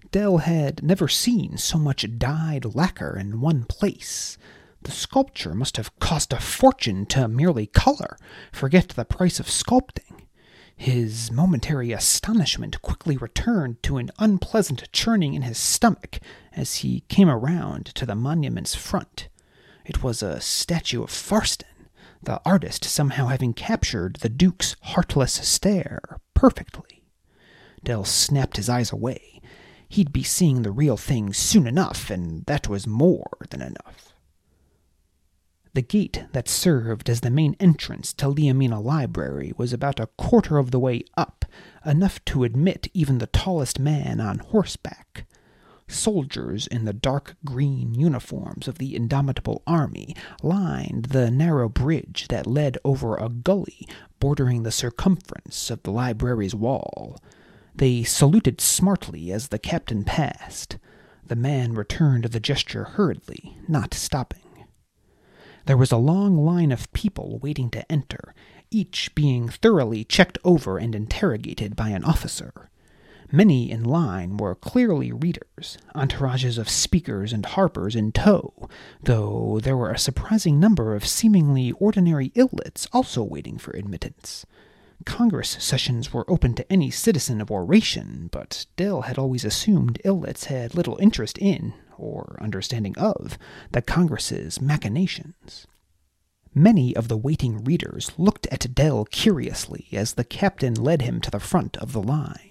Dell 0.09 0.37
had 0.37 0.81
never 0.81 1.09
seen 1.09 1.57
so 1.57 1.77
much 1.77 2.17
dyed 2.17 2.75
lacquer 2.75 3.17
in 3.19 3.41
one 3.41 3.65
place. 3.65 4.37
The 4.83 4.91
sculpture 4.91 5.53
must 5.53 5.75
have 5.75 5.99
cost 5.99 6.31
a 6.31 6.39
fortune 6.39 7.05
to 7.07 7.27
merely 7.27 7.67
color. 7.67 8.17
Forget 8.53 8.87
the 8.87 9.03
price 9.03 9.37
of 9.37 9.47
sculpting. 9.47 10.27
His 10.77 11.29
momentary 11.29 11.91
astonishment 11.91 12.81
quickly 12.81 13.17
returned 13.17 13.83
to 13.83 13.97
an 13.97 14.11
unpleasant 14.17 14.89
churning 14.93 15.33
in 15.33 15.41
his 15.41 15.57
stomach 15.57 16.19
as 16.53 16.75
he 16.75 17.01
came 17.09 17.29
around 17.29 17.87
to 17.95 18.05
the 18.05 18.15
monument's 18.15 18.75
front. 18.75 19.27
It 19.89 20.03
was 20.03 20.21
a 20.21 20.39
statue 20.39 21.01
of 21.01 21.09
Farston, 21.09 21.87
the 22.21 22.39
artist 22.45 22.85
somehow 22.85 23.25
having 23.25 23.53
captured 23.53 24.17
the 24.17 24.29
Duke's 24.29 24.75
heartless 24.83 25.33
stare 25.33 26.19
perfectly. 26.35 27.03
Dell 27.83 28.05
snapped 28.05 28.57
his 28.57 28.69
eyes 28.69 28.91
away. 28.91 29.41
He'd 29.87 30.13
be 30.13 30.21
seeing 30.21 30.61
the 30.61 30.69
real 30.69 30.95
thing 30.95 31.33
soon 31.33 31.65
enough, 31.65 32.11
and 32.11 32.45
that 32.45 32.69
was 32.69 32.85
more 32.85 33.31
than 33.49 33.63
enough. 33.63 34.13
The 35.73 35.81
gate 35.81 36.23
that 36.33 36.47
served 36.47 37.09
as 37.09 37.21
the 37.21 37.31
main 37.31 37.55
entrance 37.59 38.13
to 38.13 38.27
Liamina 38.27 38.83
Library 38.83 39.53
was 39.57 39.73
about 39.73 39.99
a 39.99 40.09
quarter 40.19 40.59
of 40.59 40.69
the 40.69 40.79
way 40.79 41.03
up, 41.17 41.45
enough 41.83 42.23
to 42.25 42.43
admit 42.43 42.89
even 42.93 43.17
the 43.17 43.25
tallest 43.25 43.79
man 43.79 44.21
on 44.21 44.37
horseback. 44.37 45.25
Soldiers 45.91 46.67
in 46.67 46.85
the 46.85 46.93
dark 46.93 47.35
green 47.43 47.95
uniforms 47.95 48.67
of 48.67 48.77
the 48.77 48.95
Indomitable 48.95 49.63
Army 49.65 50.15
lined 50.43 51.05
the 51.05 51.31
narrow 51.31 51.67
bridge 51.67 52.27
that 52.29 52.45
led 52.45 52.77
over 52.85 53.15
a 53.15 53.27
gully 53.27 53.87
bordering 54.19 54.61
the 54.61 54.71
circumference 54.71 55.71
of 55.71 55.81
the 55.81 55.91
library's 55.91 56.53
wall. 56.53 57.19
They 57.73 58.03
saluted 58.03 58.61
smartly 58.61 59.31
as 59.31 59.47
the 59.47 59.57
captain 59.57 60.03
passed. 60.03 60.77
The 61.25 61.35
man 61.35 61.73
returned 61.73 62.25
the 62.25 62.39
gesture 62.39 62.83
hurriedly, 62.83 63.57
not 63.67 63.95
stopping. 63.95 64.67
There 65.65 65.77
was 65.77 65.91
a 65.91 65.97
long 65.97 66.37
line 66.37 66.71
of 66.71 66.91
people 66.93 67.39
waiting 67.41 67.71
to 67.71 67.91
enter, 67.91 68.35
each 68.69 69.13
being 69.15 69.49
thoroughly 69.49 70.03
checked 70.03 70.37
over 70.43 70.77
and 70.77 70.93
interrogated 70.93 71.75
by 71.75 71.89
an 71.89 72.03
officer. 72.03 72.69
Many 73.31 73.69
in 73.69 73.83
line 73.83 74.37
were 74.37 74.55
clearly 74.55 75.11
readers, 75.11 75.77
entourages 75.93 76.57
of 76.57 76.67
speakers 76.67 77.31
and 77.31 77.45
harpers 77.45 77.95
in 77.95 78.11
tow, 78.11 78.67
though 79.03 79.59
there 79.61 79.77
were 79.77 79.91
a 79.91 79.99
surprising 79.99 80.59
number 80.59 80.95
of 80.95 81.05
seemingly 81.05 81.71
ordinary 81.73 82.29
illits 82.31 82.87
also 82.91 83.21
waiting 83.23 83.59
for 83.59 83.69
admittance. 83.71 84.47
Congress 85.05 85.57
sessions 85.59 86.11
were 86.11 86.29
open 86.29 86.55
to 86.55 86.71
any 86.71 86.89
citizen 86.89 87.39
of 87.39 87.51
oration, 87.51 88.29
but 88.31 88.65
Dell 88.75 89.03
had 89.03 89.19
always 89.19 89.45
assumed 89.45 90.01
illits 90.03 90.45
had 90.45 90.73
little 90.73 90.97
interest 90.97 91.37
in, 91.37 91.73
or 91.97 92.35
understanding 92.41 92.97
of, 92.97 93.37
the 93.71 93.83
Congress's 93.83 94.59
machinations. 94.59 95.67
Many 96.55 96.95
of 96.95 97.07
the 97.07 97.17
waiting 97.17 97.63
readers 97.63 98.11
looked 98.17 98.47
at 98.47 98.73
Dell 98.73 99.05
curiously 99.05 99.87
as 99.91 100.13
the 100.13 100.23
captain 100.23 100.73
led 100.73 101.03
him 101.03 101.21
to 101.21 101.29
the 101.29 101.39
front 101.39 101.77
of 101.77 101.93
the 101.93 102.01
line. 102.01 102.48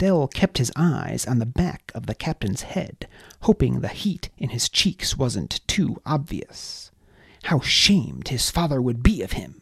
Dell 0.00 0.28
kept 0.28 0.56
his 0.56 0.72
eyes 0.76 1.26
on 1.26 1.40
the 1.40 1.44
back 1.44 1.92
of 1.94 2.06
the 2.06 2.14
captain's 2.14 2.62
head, 2.62 3.06
hoping 3.42 3.80
the 3.80 3.88
heat 3.88 4.30
in 4.38 4.48
his 4.48 4.70
cheeks 4.70 5.18
wasn't 5.18 5.60
too 5.66 6.00
obvious. 6.06 6.90
How 7.42 7.60
shamed 7.60 8.28
his 8.28 8.50
father 8.50 8.80
would 8.80 9.02
be 9.02 9.20
of 9.20 9.32
him! 9.32 9.60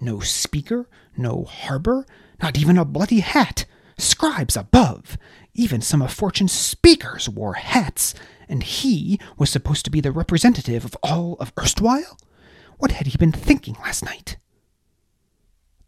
No 0.00 0.20
speaker, 0.20 0.88
no 1.16 1.42
harper, 1.42 2.06
not 2.40 2.56
even 2.56 2.78
a 2.78 2.84
bloody 2.84 3.18
hat. 3.20 3.64
Scribes 3.98 4.56
above! 4.56 5.18
Even 5.52 5.80
some 5.80 6.00
of 6.00 6.12
Fortune's 6.12 6.52
speakers 6.52 7.28
wore 7.28 7.54
hats, 7.54 8.14
and 8.48 8.62
he 8.62 9.18
was 9.36 9.50
supposed 9.50 9.84
to 9.86 9.90
be 9.90 10.00
the 10.00 10.12
representative 10.12 10.84
of 10.84 10.96
all 11.02 11.34
of 11.40 11.52
erstwhile? 11.58 12.16
What 12.78 12.92
had 12.92 13.08
he 13.08 13.18
been 13.18 13.32
thinking 13.32 13.74
last 13.82 14.04
night? 14.04 14.36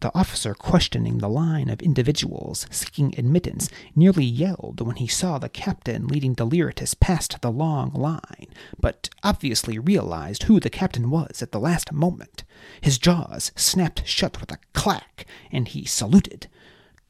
The 0.04 0.14
officer 0.14 0.52
questioning 0.52 1.16
the 1.16 1.30
line 1.30 1.70
of 1.70 1.80
individuals 1.80 2.66
seeking 2.70 3.14
admittance 3.16 3.70
nearly 3.96 4.26
yelled 4.26 4.82
when 4.82 4.96
he 4.96 5.06
saw 5.06 5.38
the 5.38 5.48
captain 5.48 6.08
leading 6.08 6.34
Deliritus 6.34 6.92
past 6.92 7.40
the 7.40 7.50
long 7.50 7.90
line, 7.94 8.48
but 8.78 9.08
obviously 9.22 9.78
realized 9.78 10.42
who 10.42 10.60
the 10.60 10.68
captain 10.68 11.08
was 11.08 11.40
at 11.40 11.52
the 11.52 11.58
last 11.58 11.90
moment. 11.90 12.44
His 12.82 12.98
jaws 12.98 13.50
snapped 13.56 14.06
shut 14.06 14.42
with 14.42 14.52
a 14.52 14.58
clack, 14.74 15.24
and 15.50 15.68
he 15.68 15.86
saluted. 15.86 16.48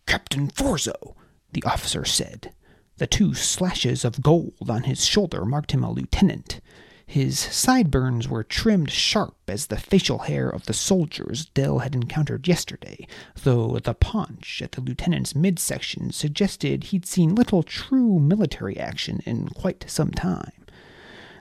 Captain 0.06 0.46
Forzo, 0.46 1.16
the 1.52 1.64
officer 1.64 2.04
said. 2.04 2.54
The 2.98 3.08
two 3.08 3.34
slashes 3.34 4.04
of 4.04 4.22
gold 4.22 4.70
on 4.70 4.84
his 4.84 5.04
shoulder 5.04 5.44
marked 5.44 5.72
him 5.72 5.82
a 5.82 5.90
lieutenant. 5.90 6.60
His 7.06 7.38
sideburns 7.38 8.28
were 8.28 8.42
trimmed 8.42 8.90
sharp 8.90 9.36
as 9.46 9.66
the 9.66 9.76
facial 9.76 10.20
hair 10.20 10.48
of 10.48 10.66
the 10.66 10.72
soldiers 10.72 11.46
Dell 11.46 11.80
had 11.80 11.94
encountered 11.94 12.48
yesterday, 12.48 13.06
though 13.42 13.78
the 13.78 13.94
paunch 13.94 14.60
at 14.62 14.72
the 14.72 14.80
lieutenant's 14.80 15.34
midsection 15.34 16.10
suggested 16.10 16.84
he'd 16.84 17.06
seen 17.06 17.34
little 17.34 17.62
true 17.62 18.18
military 18.18 18.78
action 18.78 19.20
in 19.26 19.48
quite 19.48 19.84
some 19.88 20.10
time. 20.10 20.64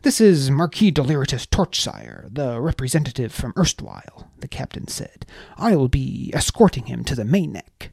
This 0.03 0.19
is 0.19 0.51
Marquis 0.51 0.91
Deliritus 0.91 1.45
Torchsire, 1.45 2.27
the 2.29 2.59
representative 2.59 3.31
from 3.31 3.53
erstwhile, 3.57 4.29
the 4.37 4.49
captain 4.49 4.89
said. 4.89 5.25
I'll 5.55 5.87
be 5.87 6.29
escorting 6.33 6.87
him 6.87 7.05
to 7.05 7.15
the 7.15 7.23
Mayneck. 7.23 7.92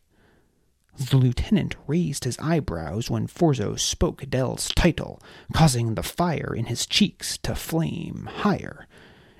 The 1.00 1.16
lieutenant 1.16 1.76
raised 1.86 2.24
his 2.24 2.38
eyebrows 2.40 3.08
when 3.08 3.26
Forzo 3.26 3.74
spoke 3.78 4.28
Dell's 4.28 4.68
title, 4.68 5.22
causing 5.50 5.94
the 5.94 6.02
fire 6.02 6.54
in 6.54 6.66
his 6.66 6.84
cheeks 6.84 7.38
to 7.38 7.54
flame 7.54 8.28
higher. 8.30 8.86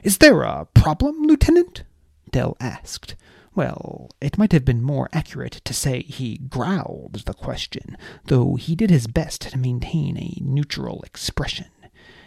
Is 0.03 0.19
there 0.19 0.41
a 0.41 0.65
problem, 0.73 1.25
Lieutenant? 1.25 1.85
Dell 2.31 2.57
asked. 2.61 3.15
Well, 3.55 4.09
it 4.23 4.39
might 4.39 4.53
have 4.53 4.65
been 4.65 4.81
more 4.83 5.11
accurate 5.13 5.61
to 5.67 5.75
say 5.75 6.01
he 6.01 6.39
growled 6.39 7.25
the 7.27 7.35
question, 7.35 7.99
though 8.25 8.55
he 8.55 8.75
did 8.75 8.89
his 8.89 9.07
best 9.07 9.43
to 9.43 9.59
maintain 9.59 10.17
a 10.17 10.41
neutral 10.41 11.03
expression. 11.03 11.67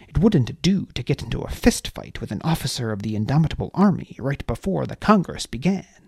It 0.08 0.18
wouldn't 0.18 0.62
do 0.62 0.86
to 0.94 1.02
get 1.02 1.24
into 1.24 1.40
a 1.40 1.50
fist 1.50 1.88
fight 1.88 2.20
with 2.20 2.30
an 2.30 2.40
officer 2.44 2.92
of 2.92 3.02
the 3.02 3.16
Indomitable 3.16 3.72
Army 3.74 4.16
right 4.20 4.46
before 4.46 4.86
the 4.86 4.94
Congress 4.94 5.46
began. 5.46 6.03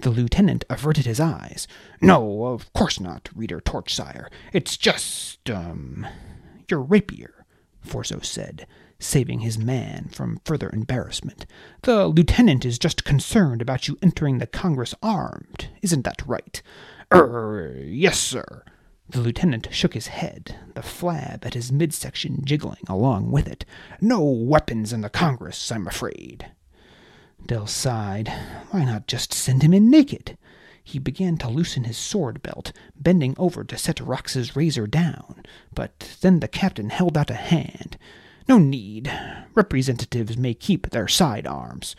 The 0.00 0.10
lieutenant 0.10 0.64
averted 0.70 1.04
his 1.04 1.20
eyes. 1.20 1.68
No, 2.00 2.46
of 2.46 2.72
course 2.72 2.98
not, 2.98 3.28
Reader 3.34 3.60
Torchsire. 3.60 4.28
It's 4.52 4.78
just, 4.78 5.50
um, 5.50 6.06
your 6.68 6.80
rapier, 6.80 7.44
Forzo 7.86 8.24
said, 8.24 8.66
saving 8.98 9.40
his 9.40 9.58
man 9.58 10.08
from 10.10 10.40
further 10.44 10.70
embarrassment. 10.72 11.44
The 11.82 12.06
lieutenant 12.06 12.64
is 12.64 12.78
just 12.78 13.04
concerned 13.04 13.60
about 13.60 13.88
you 13.88 13.98
entering 14.00 14.38
the 14.38 14.46
Congress 14.46 14.94
armed. 15.02 15.68
Isn't 15.82 16.04
that 16.04 16.22
right? 16.26 16.62
Er, 17.12 17.74
yes, 17.84 18.18
sir. 18.18 18.64
The 19.08 19.20
lieutenant 19.20 19.68
shook 19.70 19.94
his 19.94 20.06
head, 20.06 20.56
the 20.74 20.82
flab 20.82 21.44
at 21.44 21.54
his 21.54 21.72
midsection 21.72 22.44
jiggling 22.44 22.84
along 22.88 23.32
with 23.32 23.48
it. 23.48 23.64
No 24.00 24.22
weapons 24.22 24.92
in 24.92 25.00
the 25.00 25.10
Congress, 25.10 25.70
I'm 25.72 25.86
afraid. 25.86 26.52
Dell 27.46 27.66
sighed. 27.66 28.28
Why 28.70 28.84
not 28.84 29.06
just 29.06 29.32
send 29.32 29.62
him 29.62 29.74
in 29.74 29.90
naked? 29.90 30.36
He 30.82 30.98
began 30.98 31.36
to 31.38 31.48
loosen 31.48 31.84
his 31.84 31.96
sword 31.96 32.42
belt, 32.42 32.72
bending 32.96 33.34
over 33.38 33.64
to 33.64 33.78
set 33.78 34.00
Rox's 34.00 34.56
razor 34.56 34.86
down, 34.86 35.42
but 35.74 36.16
then 36.20 36.40
the 36.40 36.48
captain 36.48 36.90
held 36.90 37.16
out 37.16 37.30
a 37.30 37.34
hand. 37.34 37.96
No 38.48 38.58
need. 38.58 39.12
Representatives 39.54 40.36
may 40.36 40.54
keep 40.54 40.90
their 40.90 41.06
sidearms. 41.06 41.94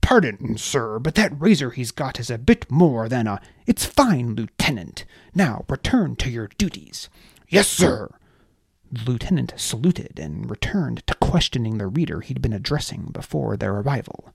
Pardon, 0.00 0.56
sir, 0.58 0.98
but 0.98 1.14
that 1.14 1.40
razor 1.40 1.70
he's 1.70 1.92
got 1.92 2.18
is 2.18 2.30
a 2.30 2.38
bit 2.38 2.70
more 2.70 3.08
than 3.08 3.26
a. 3.26 3.40
It's 3.66 3.84
fine, 3.84 4.34
Lieutenant. 4.34 5.04
Now 5.34 5.64
return 5.68 6.16
to 6.16 6.30
your 6.30 6.48
duties. 6.58 7.08
Yes, 7.48 7.68
sir. 7.68 8.10
The 8.92 9.10
lieutenant 9.10 9.54
saluted 9.56 10.18
and 10.18 10.50
returned 10.50 11.06
to 11.06 11.14
questioning 11.14 11.78
the 11.78 11.86
reader 11.86 12.20
he'd 12.20 12.42
been 12.42 12.52
addressing 12.52 13.10
before 13.12 13.56
their 13.56 13.74
arrival. 13.74 14.34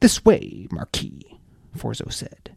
This 0.00 0.24
way, 0.24 0.68
Marquis, 0.70 1.38
Forzo 1.76 2.12
said. 2.12 2.56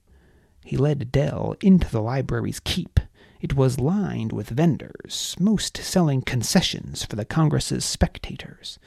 He 0.63 0.77
led 0.77 1.11
Dell 1.11 1.55
into 1.61 1.89
the 1.89 2.01
library's 2.01 2.59
keep. 2.59 2.99
It 3.39 3.55
was 3.55 3.79
lined 3.79 4.31
with 4.31 4.49
vendors, 4.49 5.35
most 5.39 5.77
selling 5.77 6.21
concessions 6.21 7.03
for 7.03 7.15
the 7.15 7.25
Congress's 7.25 7.83
spectators. 7.83 8.77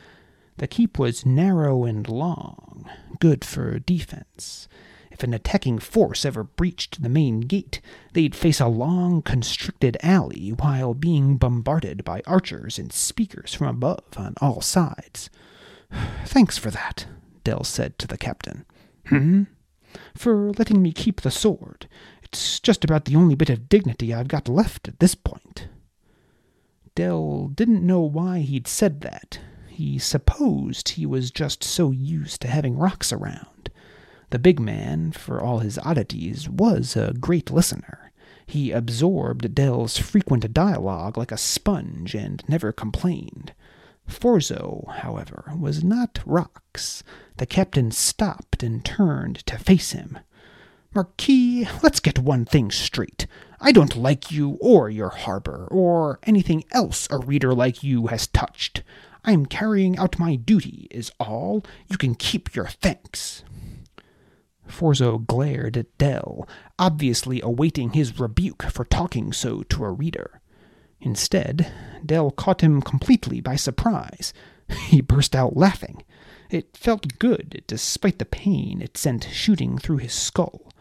The 0.58 0.68
keep 0.68 0.98
was 1.00 1.26
narrow 1.26 1.84
and 1.84 2.08
long, 2.08 2.88
good 3.18 3.44
for 3.44 3.80
defense. 3.80 4.68
If 5.10 5.24
an 5.24 5.34
attacking 5.34 5.80
force 5.80 6.24
ever 6.24 6.44
breached 6.44 7.02
the 7.02 7.08
main 7.08 7.40
gate, 7.40 7.80
they'd 8.12 8.34
face 8.36 8.60
a 8.60 8.68
long, 8.68 9.22
constricted 9.22 9.96
alley 10.02 10.50
while 10.50 10.94
being 10.94 11.36
bombarded 11.36 12.04
by 12.04 12.22
archers 12.26 12.78
and 12.78 12.92
speakers 12.92 13.54
from 13.54 13.66
above 13.66 14.04
on 14.16 14.34
all 14.40 14.60
sides. 14.60 15.30
Thanks 16.24 16.58
for 16.58 16.70
that, 16.70 17.06
Dell 17.44 17.64
said 17.64 17.98
to 17.98 18.06
the 18.06 18.18
captain. 18.18 18.64
Hmm? 19.06 19.44
For 20.16 20.50
letting 20.52 20.82
me 20.82 20.92
keep 20.92 21.20
the 21.20 21.30
sword. 21.30 21.88
It's 22.22 22.58
just 22.58 22.84
about 22.84 23.04
the 23.04 23.16
only 23.16 23.34
bit 23.34 23.50
of 23.50 23.68
dignity 23.68 24.12
I've 24.12 24.28
got 24.28 24.48
left 24.48 24.88
at 24.88 24.98
this 24.98 25.14
point. 25.14 25.68
Dell 26.94 27.48
didn't 27.48 27.86
know 27.86 28.00
why 28.00 28.40
he'd 28.40 28.66
said 28.66 29.00
that. 29.02 29.38
He 29.68 29.98
supposed 29.98 30.90
he 30.90 31.06
was 31.06 31.30
just 31.30 31.62
so 31.64 31.90
used 31.90 32.40
to 32.42 32.48
having 32.48 32.76
Rox 32.76 33.12
around. 33.12 33.70
The 34.30 34.38
big 34.38 34.58
man, 34.58 35.12
for 35.12 35.40
all 35.40 35.58
his 35.58 35.78
oddities, 35.78 36.48
was 36.48 36.96
a 36.96 37.12
great 37.12 37.50
listener. 37.50 38.12
He 38.46 38.72
absorbed 38.72 39.54
Dell's 39.54 39.96
frequent 39.96 40.52
dialogue 40.52 41.16
like 41.16 41.32
a 41.32 41.36
sponge 41.36 42.14
and 42.14 42.42
never 42.48 42.72
complained. 42.72 43.52
Forzo, 44.08 44.88
however, 44.98 45.52
was 45.58 45.82
not 45.82 46.14
Rox. 46.26 47.02
The 47.36 47.46
captain 47.46 47.90
stopped 47.90 48.62
and 48.62 48.84
turned 48.84 49.44
to 49.46 49.58
face 49.58 49.92
him. 49.92 50.18
Marquis, 50.94 51.66
let's 51.82 52.00
get 52.00 52.18
one 52.18 52.44
thing 52.44 52.70
straight. 52.70 53.26
I 53.60 53.72
don't 53.72 53.96
like 53.96 54.30
you 54.30 54.58
or 54.60 54.90
your 54.90 55.08
harper, 55.08 55.66
or 55.70 56.20
anything 56.24 56.64
else 56.70 57.08
a 57.10 57.18
reader 57.18 57.54
like 57.54 57.82
you 57.82 58.08
has 58.08 58.26
touched. 58.26 58.82
I 59.24 59.32
am 59.32 59.46
carrying 59.46 59.98
out 59.98 60.18
my 60.18 60.36
duty, 60.36 60.86
is 60.90 61.10
all. 61.18 61.64
You 61.88 61.96
can 61.96 62.14
keep 62.14 62.54
your 62.54 62.66
thanks. 62.66 63.42
Forzo 64.68 65.24
glared 65.24 65.76
at 65.76 65.96
Dell, 65.98 66.48
obviously 66.78 67.40
awaiting 67.40 67.90
his 67.90 68.18
rebuke 68.18 68.62
for 68.64 68.84
talking 68.84 69.32
so 69.32 69.62
to 69.64 69.84
a 69.84 69.90
reader. 69.90 70.40
Instead, 71.04 71.70
Dell 72.04 72.30
caught 72.30 72.62
him 72.62 72.80
completely 72.80 73.40
by 73.40 73.56
surprise. 73.56 74.32
He 74.88 75.02
burst 75.02 75.36
out 75.36 75.54
laughing. 75.54 76.02
It 76.48 76.74
felt 76.74 77.18
good, 77.18 77.62
despite 77.66 78.18
the 78.18 78.24
pain 78.24 78.80
it 78.80 78.96
sent 78.96 79.28
shooting 79.30 79.76
through 79.76 79.98
his 79.98 80.14
skull. 80.14 80.72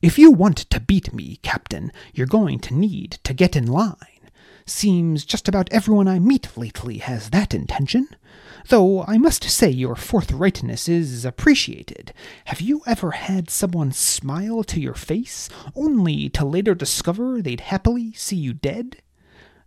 If 0.00 0.20
you 0.20 0.30
want 0.30 0.58
to 0.58 0.78
beat 0.78 1.12
me, 1.12 1.40
Captain, 1.42 1.90
you're 2.12 2.28
going 2.28 2.60
to 2.60 2.74
need 2.74 3.18
to 3.24 3.34
get 3.34 3.56
in 3.56 3.66
line. 3.66 4.30
Seems 4.66 5.24
just 5.24 5.48
about 5.48 5.68
everyone 5.72 6.06
I 6.06 6.20
meet 6.20 6.56
lately 6.56 6.98
has 6.98 7.30
that 7.30 7.52
intention. 7.52 8.06
Though 8.68 9.02
I 9.02 9.18
must 9.18 9.42
say 9.42 9.68
your 9.68 9.96
forthrightness 9.96 10.88
is 10.88 11.24
appreciated. 11.24 12.14
Have 12.44 12.60
you 12.60 12.82
ever 12.86 13.10
had 13.10 13.50
someone 13.50 13.90
smile 13.90 14.62
to 14.64 14.80
your 14.80 14.94
face, 14.94 15.48
only 15.74 16.28
to 16.30 16.44
later 16.44 16.76
discover 16.76 17.42
they'd 17.42 17.62
happily 17.62 18.12
see 18.12 18.36
you 18.36 18.54
dead? 18.54 19.02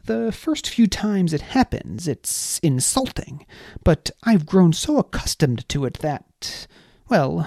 The 0.07 0.31
first 0.31 0.69
few 0.69 0.87
times 0.87 1.33
it 1.33 1.41
happens, 1.41 2.07
it's 2.07 2.59
insulting, 2.59 3.45
but 3.83 4.09
I've 4.23 4.45
grown 4.45 4.71
so 4.71 4.99
accustomed 4.99 5.67
to 5.67 5.83
it 5.83 5.95
that, 5.95 6.65
well, 7.09 7.45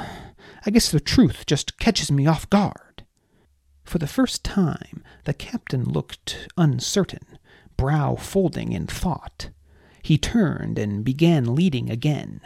I 0.66 0.70
guess 0.70 0.90
the 0.90 1.00
truth 1.00 1.46
just 1.46 1.78
catches 1.78 2.12
me 2.12 2.26
off 2.26 2.50
guard. 2.50 3.06
For 3.82 3.96
the 3.96 4.06
first 4.06 4.44
time, 4.44 5.02
the 5.24 5.32
captain 5.32 5.84
looked 5.84 6.48
uncertain, 6.58 7.38
brow 7.78 8.14
folding 8.14 8.72
in 8.72 8.86
thought. 8.86 9.48
He 10.02 10.18
turned 10.18 10.78
and 10.78 11.02
began 11.02 11.54
leading 11.54 11.88
again. 11.88 12.42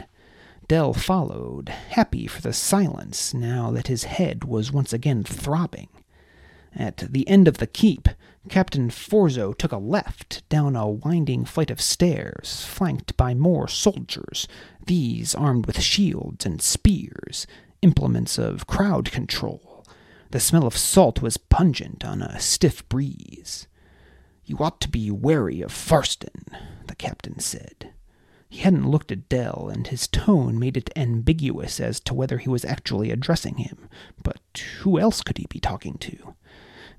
Dell 0.69 0.93
followed, 0.93 1.67
happy 1.67 2.25
for 2.25 2.41
the 2.41 2.53
silence 2.53 3.33
now 3.33 3.69
that 3.71 3.87
his 3.87 4.05
head 4.05 4.45
was 4.45 4.71
once 4.71 4.93
again 4.93 5.25
throbbing. 5.25 5.89
At 6.73 6.97
the 7.11 7.27
end 7.27 7.49
of 7.49 7.57
the 7.57 7.67
keep, 7.67 8.07
Captain 8.49 8.89
Forzo 8.89 9.53
took 9.57 9.71
a 9.71 9.77
left 9.77 10.47
down 10.49 10.75
a 10.75 10.87
winding 10.87 11.45
flight 11.45 11.71
of 11.71 11.81
stairs, 11.81 12.63
flanked 12.65 13.17
by 13.17 13.33
more 13.33 13.67
soldiers, 13.67 14.47
these 14.85 15.33
armed 15.33 15.65
with 15.65 15.81
shields 15.81 16.45
and 16.45 16.61
spears, 16.61 17.47
implements 17.81 18.37
of 18.37 18.67
crowd 18.67 19.11
control. 19.11 19.85
The 20.31 20.39
smell 20.39 20.67
of 20.67 20.77
salt 20.77 21.21
was 21.21 21.37
pungent 21.37 22.05
on 22.05 22.21
a 22.21 22.39
stiff 22.39 22.87
breeze. 22.87 23.67
You 24.45 24.57
ought 24.59 24.79
to 24.81 24.89
be 24.89 25.09
wary 25.09 25.61
of 25.61 25.71
Farston, 25.71 26.45
the 26.87 26.95
captain 26.95 27.39
said. 27.39 27.93
He 28.47 28.59
hadn't 28.59 28.89
looked 28.89 29.11
at 29.11 29.27
Dell, 29.27 29.69
and 29.73 29.87
his 29.87 30.07
tone 30.07 30.59
made 30.59 30.77
it 30.77 30.91
ambiguous 30.95 31.79
as 31.79 31.99
to 32.01 32.13
whether 32.13 32.37
he 32.37 32.47
was 32.47 32.63
actually 32.63 33.11
addressing 33.11 33.57
him. 33.57 33.89
But 34.23 34.39
who 34.79 34.99
else 34.99 35.21
could 35.23 35.39
he 35.39 35.47
be 35.49 35.59
talking 35.59 35.97
to? 35.99 36.35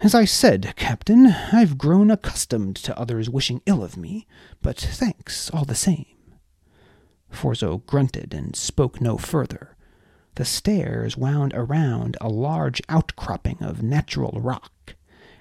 As 0.00 0.14
I 0.14 0.26
said, 0.26 0.74
Captain, 0.76 1.26
I've 1.26 1.78
grown 1.78 2.10
accustomed 2.10 2.76
to 2.76 2.98
others 2.98 3.30
wishing 3.30 3.62
ill 3.64 3.82
of 3.82 3.96
me, 3.96 4.26
but 4.60 4.76
thanks 4.76 5.50
all 5.50 5.64
the 5.64 5.74
same. 5.74 6.04
Forzo 7.32 7.78
grunted 7.86 8.34
and 8.34 8.54
spoke 8.54 9.00
no 9.00 9.16
further. 9.16 9.74
The 10.34 10.44
stairs 10.44 11.16
wound 11.16 11.52
around 11.54 12.18
a 12.20 12.28
large 12.28 12.82
outcropping 12.90 13.62
of 13.62 13.82
natural 13.82 14.38
rock. 14.38 14.96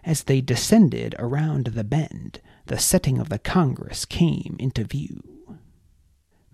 As 0.06 0.24
they 0.24 0.39
descended 0.39 1.15
around 1.20 1.68
the 1.68 1.84
bend, 1.84 2.39
the 2.68 2.80
setting 2.80 3.20
of 3.20 3.28
the 3.28 3.39
Congress 3.39 4.06
came 4.06 4.56
into 4.58 4.86
view. 4.86 5.35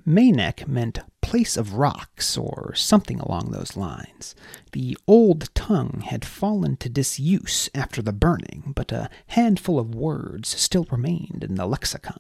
Maynek 0.06 0.68
meant 0.68 1.00
place 1.22 1.56
of 1.56 1.76
rocks, 1.76 2.38
or 2.38 2.74
something 2.76 3.20
along 3.20 3.52
those 3.52 3.78
lines. 3.78 4.36
The 4.74 4.98
old 5.08 5.54
tongue 5.56 6.04
had 6.06 6.26
fallen 6.26 6.76
to 6.78 6.90
disuse 6.90 7.70
after 7.74 8.02
the 8.02 8.12
burning, 8.12 8.74
but 8.76 8.92
a 8.92 9.10
handful 9.28 9.80
of 9.80 9.96
words 9.96 10.50
still 10.50 10.86
remained 10.92 11.46
in 11.48 11.56
the 11.56 11.66
lexicon. 11.66 12.20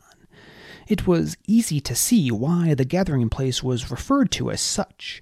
It 0.87 1.07
was 1.07 1.37
easy 1.47 1.79
to 1.81 1.95
see 1.95 2.31
why 2.31 2.73
the 2.73 2.85
gathering 2.85 3.29
place 3.29 3.61
was 3.61 3.91
referred 3.91 4.31
to 4.31 4.51
as 4.51 4.61
such. 4.61 5.21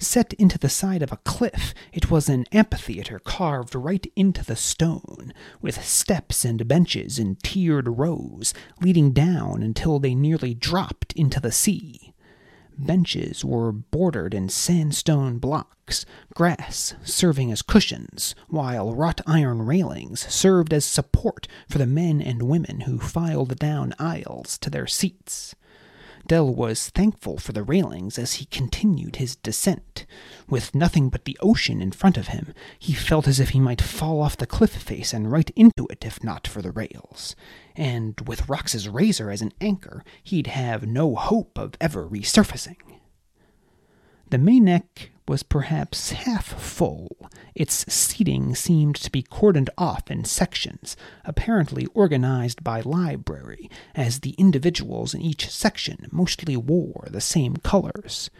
Set 0.00 0.32
into 0.34 0.58
the 0.58 0.68
side 0.68 1.02
of 1.02 1.10
a 1.10 1.16
cliff, 1.18 1.74
it 1.92 2.08
was 2.08 2.28
an 2.28 2.46
amphitheater 2.52 3.18
carved 3.18 3.74
right 3.74 4.06
into 4.14 4.44
the 4.44 4.54
stone, 4.54 5.32
with 5.60 5.84
steps 5.84 6.44
and 6.44 6.68
benches 6.68 7.18
in 7.18 7.34
tiered 7.42 7.88
rows, 7.88 8.54
leading 8.80 9.10
down 9.10 9.60
until 9.60 9.98
they 9.98 10.14
nearly 10.14 10.54
dropped 10.54 11.12
into 11.14 11.40
the 11.40 11.50
sea. 11.50 12.14
Benches 12.78 13.44
were 13.44 13.72
bordered 13.72 14.34
in 14.34 14.48
sandstone 14.48 15.38
blocks, 15.38 16.06
grass 16.32 16.94
serving 17.02 17.50
as 17.50 17.60
cushions, 17.60 18.36
while 18.46 18.94
wrought 18.94 19.20
iron 19.26 19.62
railings 19.62 20.20
served 20.32 20.72
as 20.72 20.84
support 20.84 21.48
for 21.68 21.78
the 21.78 21.88
men 21.88 22.22
and 22.22 22.44
women 22.44 22.82
who 22.82 23.00
filed 23.00 23.58
down 23.58 23.94
aisles 23.98 24.58
to 24.58 24.70
their 24.70 24.86
seats. 24.86 25.56
Dell 26.28 26.54
was 26.54 26.90
thankful 26.90 27.38
for 27.38 27.52
the 27.52 27.62
railings 27.62 28.18
as 28.18 28.34
he 28.34 28.44
continued 28.44 29.16
his 29.16 29.34
descent. 29.34 30.04
With 30.46 30.74
nothing 30.74 31.08
but 31.08 31.24
the 31.24 31.38
ocean 31.40 31.80
in 31.80 31.90
front 31.90 32.18
of 32.18 32.28
him, 32.28 32.52
he 32.78 32.92
felt 32.92 33.26
as 33.26 33.40
if 33.40 33.48
he 33.50 33.60
might 33.60 33.80
fall 33.80 34.20
off 34.20 34.36
the 34.36 34.46
cliff 34.46 34.72
face 34.72 35.14
and 35.14 35.32
right 35.32 35.50
into 35.56 35.86
it 35.88 36.04
if 36.04 36.22
not 36.22 36.46
for 36.46 36.60
the 36.60 36.70
rails. 36.70 37.34
And 37.74 38.20
with 38.26 38.46
Rox's 38.46 38.90
razor 38.90 39.30
as 39.30 39.40
an 39.40 39.52
anchor, 39.58 40.04
he'd 40.22 40.48
have 40.48 40.86
no 40.86 41.14
hope 41.14 41.58
of 41.58 41.72
ever 41.80 42.06
resurfacing. 42.06 42.76
The 44.28 44.38
Mayneck 44.38 45.08
was 45.28 45.42
perhaps 45.42 46.12
half 46.12 46.46
full. 46.46 47.28
Its 47.54 47.84
seating 47.92 48.54
seemed 48.54 48.96
to 48.96 49.10
be 49.10 49.22
cordoned 49.22 49.68
off 49.76 50.10
in 50.10 50.24
sections, 50.24 50.96
apparently 51.24 51.86
organized 51.94 52.64
by 52.64 52.80
library, 52.80 53.70
as 53.94 54.20
the 54.20 54.34
individuals 54.38 55.14
in 55.14 55.20
each 55.20 55.50
section 55.50 56.08
mostly 56.10 56.56
wore 56.56 57.06
the 57.10 57.20
same 57.20 57.56
colors. 57.58 58.30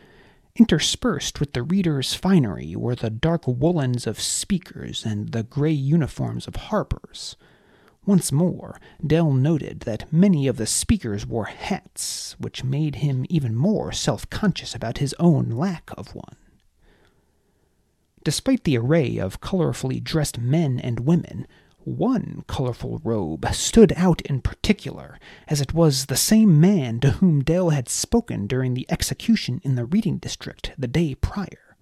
Interspersed 0.56 1.38
with 1.38 1.52
the 1.52 1.62
readers' 1.62 2.14
finery 2.14 2.74
were 2.74 2.96
the 2.96 3.10
dark 3.10 3.46
woolens 3.46 4.06
of 4.06 4.20
speakers 4.20 5.04
and 5.04 5.30
the 5.32 5.44
gray 5.44 5.70
uniforms 5.72 6.48
of 6.48 6.56
harpers. 6.56 7.36
Once 8.06 8.32
more, 8.32 8.80
Dell 9.06 9.32
noted 9.32 9.80
that 9.80 10.10
many 10.12 10.48
of 10.48 10.56
the 10.56 10.66
speakers 10.66 11.26
wore 11.26 11.44
hats, 11.44 12.34
which 12.38 12.64
made 12.64 12.96
him 12.96 13.26
even 13.28 13.54
more 13.54 13.92
self 13.92 14.28
conscious 14.30 14.74
about 14.74 14.98
his 14.98 15.14
own 15.20 15.50
lack 15.50 15.90
of 15.96 16.14
one. 16.14 16.36
Despite 18.24 18.64
the 18.64 18.76
array 18.78 19.18
of 19.18 19.40
colorfully 19.40 20.02
dressed 20.02 20.38
men 20.38 20.78
and 20.80 21.00
women, 21.00 21.46
one 21.84 22.44
colorful 22.46 23.00
robe 23.02 23.46
stood 23.52 23.92
out 23.96 24.20
in 24.22 24.42
particular, 24.42 25.18
as 25.46 25.60
it 25.60 25.72
was 25.72 26.06
the 26.06 26.16
same 26.16 26.60
man 26.60 27.00
to 27.00 27.12
whom 27.12 27.42
Dell 27.42 27.70
had 27.70 27.88
spoken 27.88 28.46
during 28.46 28.74
the 28.74 28.86
execution 28.90 29.60
in 29.64 29.74
the 29.74 29.86
reading 29.86 30.18
district 30.18 30.72
the 30.76 30.88
day 30.88 31.14
prior. 31.14 31.76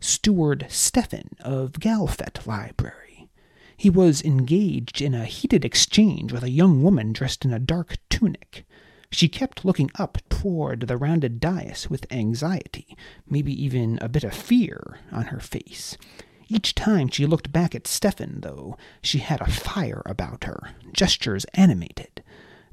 Steward 0.00 0.66
Stefan 0.68 1.30
of 1.40 1.72
Galfet 1.80 2.46
Library. 2.46 3.30
He 3.76 3.88
was 3.90 4.22
engaged 4.22 5.00
in 5.00 5.14
a 5.14 5.24
heated 5.24 5.64
exchange 5.64 6.32
with 6.32 6.42
a 6.42 6.50
young 6.50 6.82
woman 6.82 7.12
dressed 7.12 7.44
in 7.44 7.52
a 7.52 7.58
dark 7.58 7.96
tunic. 8.08 8.66
She 9.10 9.28
kept 9.28 9.64
looking 9.64 9.90
up 9.98 10.18
toward 10.28 10.80
the 10.80 10.96
rounded 10.96 11.40
dais 11.40 11.88
with 11.88 12.12
anxiety, 12.12 12.96
maybe 13.28 13.52
even 13.64 13.98
a 14.00 14.08
bit 14.08 14.24
of 14.24 14.34
fear, 14.34 14.98
on 15.12 15.26
her 15.26 15.40
face. 15.40 15.96
Each 16.48 16.74
time 16.74 17.08
she 17.08 17.26
looked 17.26 17.52
back 17.52 17.74
at 17.74 17.86
Stefan, 17.86 18.40
though, 18.40 18.76
she 19.02 19.18
had 19.18 19.40
a 19.40 19.50
fire 19.50 20.02
about 20.06 20.44
her, 20.44 20.70
gestures 20.92 21.44
animated. 21.54 22.22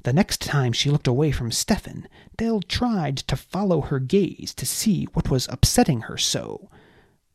The 0.04 0.12
next 0.12 0.42
time 0.42 0.72
she 0.72 0.90
looked 0.90 1.06
away 1.06 1.32
from 1.32 1.50
Stefan, 1.50 2.06
Dell 2.36 2.60
tried 2.60 3.16
to 3.16 3.36
follow 3.36 3.80
her 3.80 3.98
gaze 3.98 4.52
to 4.54 4.66
see 4.66 5.06
what 5.14 5.30
was 5.30 5.48
upsetting 5.50 6.02
her 6.02 6.18
so. 6.18 6.68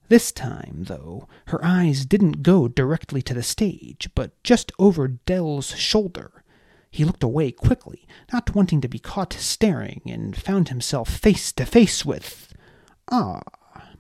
This 0.08 0.32
time, 0.32 0.86
though, 0.88 1.28
her 1.48 1.64
eyes 1.64 2.06
didn't 2.06 2.44
go 2.44 2.68
directly 2.68 3.22
to 3.24 3.34
the 3.34 3.44
stage, 3.44 4.10
but 4.16 4.42
just 4.44 4.72
over 4.80 5.08
Dell's 5.08 5.76
shoulder. 5.76 6.44
He 6.92 7.06
looked 7.06 7.24
away 7.24 7.52
quickly, 7.52 8.08
not 8.34 8.56
wanting 8.56 8.82
to 8.82 8.88
be 8.88 9.00
caught 9.00 9.34
staring, 9.34 10.02
and 10.06 10.36
found 10.36 10.70
himself 10.70 11.10
face 11.10 11.52
to 11.54 11.66
face 11.66 12.04
with. 12.04 12.54
Ah, 13.12 13.42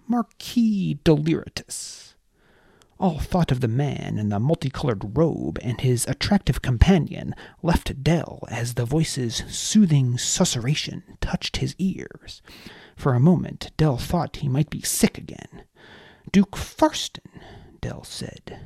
Marquis 0.07 0.99
Deliritus. 1.03 2.15
All 2.99 3.19
thought 3.19 3.51
of 3.51 3.61
the 3.61 3.67
man 3.69 4.17
in 4.17 4.29
the 4.29 4.39
multicolored 4.39 5.17
robe 5.17 5.57
and 5.61 5.79
his 5.79 6.05
attractive 6.07 6.61
companion 6.61 7.33
left 7.63 8.03
Dell 8.03 8.43
as 8.49 8.73
the 8.73 8.85
voice's 8.85 9.43
soothing 9.47 10.17
susurration 10.17 11.03
touched 11.21 11.57
his 11.57 11.75
ears. 11.77 12.41
For 12.97 13.13
a 13.13 13.19
moment, 13.19 13.71
Dell 13.77 13.97
thought 13.97 14.37
he 14.37 14.49
might 14.49 14.69
be 14.69 14.81
sick 14.81 15.17
again. 15.17 15.63
Duke 16.31 16.57
Farston, 16.57 17.41
Dell 17.79 18.03
said. 18.03 18.59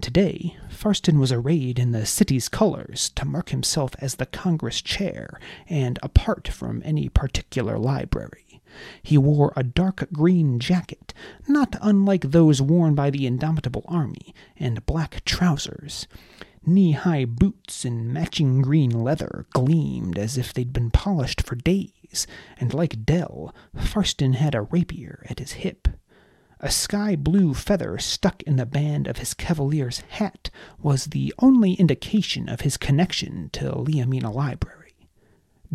Today, 0.00 0.56
Farston 0.68 1.18
was 1.18 1.32
arrayed 1.32 1.78
in 1.78 1.92
the 1.92 2.04
city's 2.04 2.48
colors 2.48 3.10
to 3.16 3.24
mark 3.24 3.48
himself 3.48 3.94
as 3.98 4.16
the 4.16 4.26
Congress 4.26 4.82
chair 4.82 5.40
and 5.68 5.98
apart 6.02 6.48
from 6.48 6.82
any 6.84 7.08
particular 7.08 7.78
library. 7.78 8.60
He 9.02 9.16
wore 9.16 9.54
a 9.56 9.62
dark 9.62 10.06
green 10.12 10.58
jacket, 10.58 11.14
not 11.48 11.76
unlike 11.80 12.30
those 12.30 12.60
worn 12.60 12.94
by 12.94 13.10
the 13.10 13.26
Indomitable 13.26 13.84
Army, 13.88 14.34
and 14.56 14.84
black 14.84 15.24
trousers. 15.24 16.06
Knee 16.64 16.92
high 16.92 17.24
boots 17.24 17.84
in 17.84 18.12
matching 18.12 18.60
green 18.60 18.90
leather 18.90 19.46
gleamed 19.54 20.18
as 20.18 20.36
if 20.36 20.52
they'd 20.52 20.72
been 20.74 20.90
polished 20.90 21.40
for 21.40 21.54
days, 21.54 22.26
and 22.58 22.74
like 22.74 23.06
Dell, 23.06 23.54
Farston 23.74 24.34
had 24.34 24.54
a 24.54 24.62
rapier 24.62 25.24
at 25.30 25.38
his 25.38 25.52
hip. 25.52 25.88
A 26.60 26.70
sky 26.70 27.16
blue 27.16 27.52
feather 27.52 27.98
stuck 27.98 28.42
in 28.44 28.56
the 28.56 28.64
band 28.64 29.06
of 29.06 29.18
his 29.18 29.34
cavalier's 29.34 30.00
hat 30.08 30.48
was 30.80 31.06
the 31.06 31.34
only 31.38 31.74
indication 31.74 32.48
of 32.48 32.62
his 32.62 32.78
connection 32.78 33.50
to 33.52 33.72
Liamina 33.72 34.34
Library. 34.34 34.94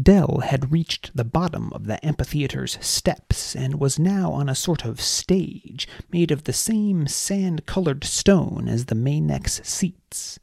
Dell 0.02 0.40
had 0.40 0.72
reached 0.72 1.12
the 1.16 1.24
bottom 1.24 1.72
of 1.74 1.86
the 1.86 2.04
amphitheater's 2.04 2.80
steps 2.84 3.56
and 3.56 3.80
was 3.80 4.00
now 4.00 4.32
on 4.32 4.50
a 4.50 4.56
sort 4.56 4.84
of 4.84 5.00
stage 5.00 5.88
made 6.12 6.32
of 6.32 6.46
the 6.46 6.54
same 6.54 7.06
sand 7.06 7.68
colored 7.68 8.04
stone 8.04 8.68
as 8.68 8.86
the 8.86 8.96
Mayneck's 8.96 9.62
seats. 9.64 10.40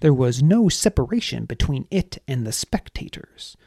There 0.00 0.14
was 0.14 0.42
no 0.42 0.70
separation 0.70 1.44
between 1.44 1.86
it 1.90 2.16
and 2.26 2.46
the 2.46 2.52
spectators. 2.52 3.58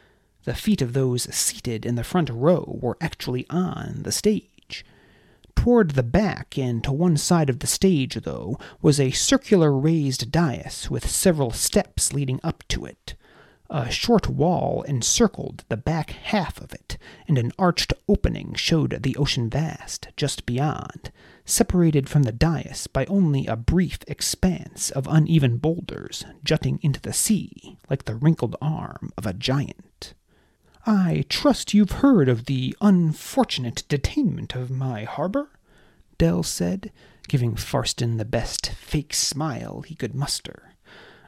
The 0.42 0.54
feet 0.54 0.82
of 0.82 0.92
those 0.92 1.32
seated 1.32 1.86
in 1.86 1.94
the 1.94 2.02
front 2.04 2.30
row 2.30 2.78
were 2.82 2.96
actually 3.00 3.46
on 3.48 4.02
the 4.02 4.12
stage. 4.12 4.55
Toward 5.66 5.90
the 5.90 6.04
back 6.04 6.56
and 6.56 6.84
to 6.84 6.92
one 6.92 7.16
side 7.16 7.50
of 7.50 7.58
the 7.58 7.66
stage, 7.66 8.14
though, 8.22 8.56
was 8.80 9.00
a 9.00 9.10
circular 9.10 9.72
raised 9.72 10.30
dais 10.30 10.88
with 10.88 11.10
several 11.10 11.50
steps 11.50 12.12
leading 12.12 12.38
up 12.44 12.62
to 12.68 12.84
it. 12.84 13.16
A 13.68 13.90
short 13.90 14.28
wall 14.28 14.82
encircled 14.82 15.64
the 15.68 15.76
back 15.76 16.10
half 16.10 16.60
of 16.60 16.72
it, 16.72 16.98
and 17.26 17.36
an 17.36 17.50
arched 17.58 17.92
opening 18.08 18.54
showed 18.54 19.02
the 19.02 19.16
ocean 19.16 19.50
vast 19.50 20.06
just 20.16 20.46
beyond, 20.46 21.10
separated 21.44 22.08
from 22.08 22.22
the 22.22 22.30
dais 22.30 22.86
by 22.86 23.04
only 23.06 23.48
a 23.48 23.56
brief 23.56 23.98
expanse 24.06 24.92
of 24.92 25.08
uneven 25.08 25.56
boulders 25.56 26.24
jutting 26.44 26.78
into 26.80 27.00
the 27.00 27.12
sea 27.12 27.76
like 27.90 28.04
the 28.04 28.14
wrinkled 28.14 28.54
arm 28.62 29.10
of 29.16 29.26
a 29.26 29.32
giant. 29.32 30.14
I 30.86 31.24
trust 31.28 31.74
you've 31.74 31.90
heard 31.90 32.28
of 32.28 32.44
the 32.44 32.76
unfortunate 32.80 33.82
detainment 33.88 34.54
of 34.54 34.70
my 34.70 35.02
harper? 35.02 35.48
Dell 36.18 36.42
said, 36.42 36.92
giving 37.28 37.56
Farston 37.56 38.16
the 38.16 38.24
best 38.24 38.70
fake 38.70 39.14
smile 39.14 39.82
he 39.82 39.94
could 39.94 40.14
muster. 40.14 40.74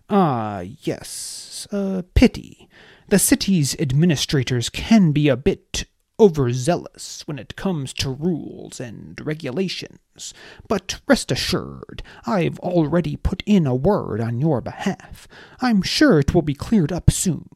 Ah, 0.08 0.60
yes, 0.60 1.66
a 1.70 2.04
pity. 2.14 2.68
The 3.08 3.18
city's 3.18 3.74
administrators 3.78 4.70
can 4.70 5.12
be 5.12 5.28
a 5.28 5.36
bit 5.36 5.84
overzealous 6.20 7.22
when 7.26 7.38
it 7.38 7.56
comes 7.56 7.92
to 7.92 8.10
rules 8.10 8.80
and 8.80 9.20
regulations, 9.24 10.34
but 10.66 11.00
rest 11.06 11.30
assured, 11.30 12.02
I've 12.26 12.58
already 12.58 13.16
put 13.16 13.42
in 13.46 13.66
a 13.66 13.74
word 13.74 14.20
on 14.20 14.40
your 14.40 14.60
behalf. 14.60 15.28
I'm 15.60 15.82
sure 15.82 16.18
it 16.18 16.34
will 16.34 16.42
be 16.42 16.54
cleared 16.54 16.92
up 16.92 17.10
soon. 17.10 17.48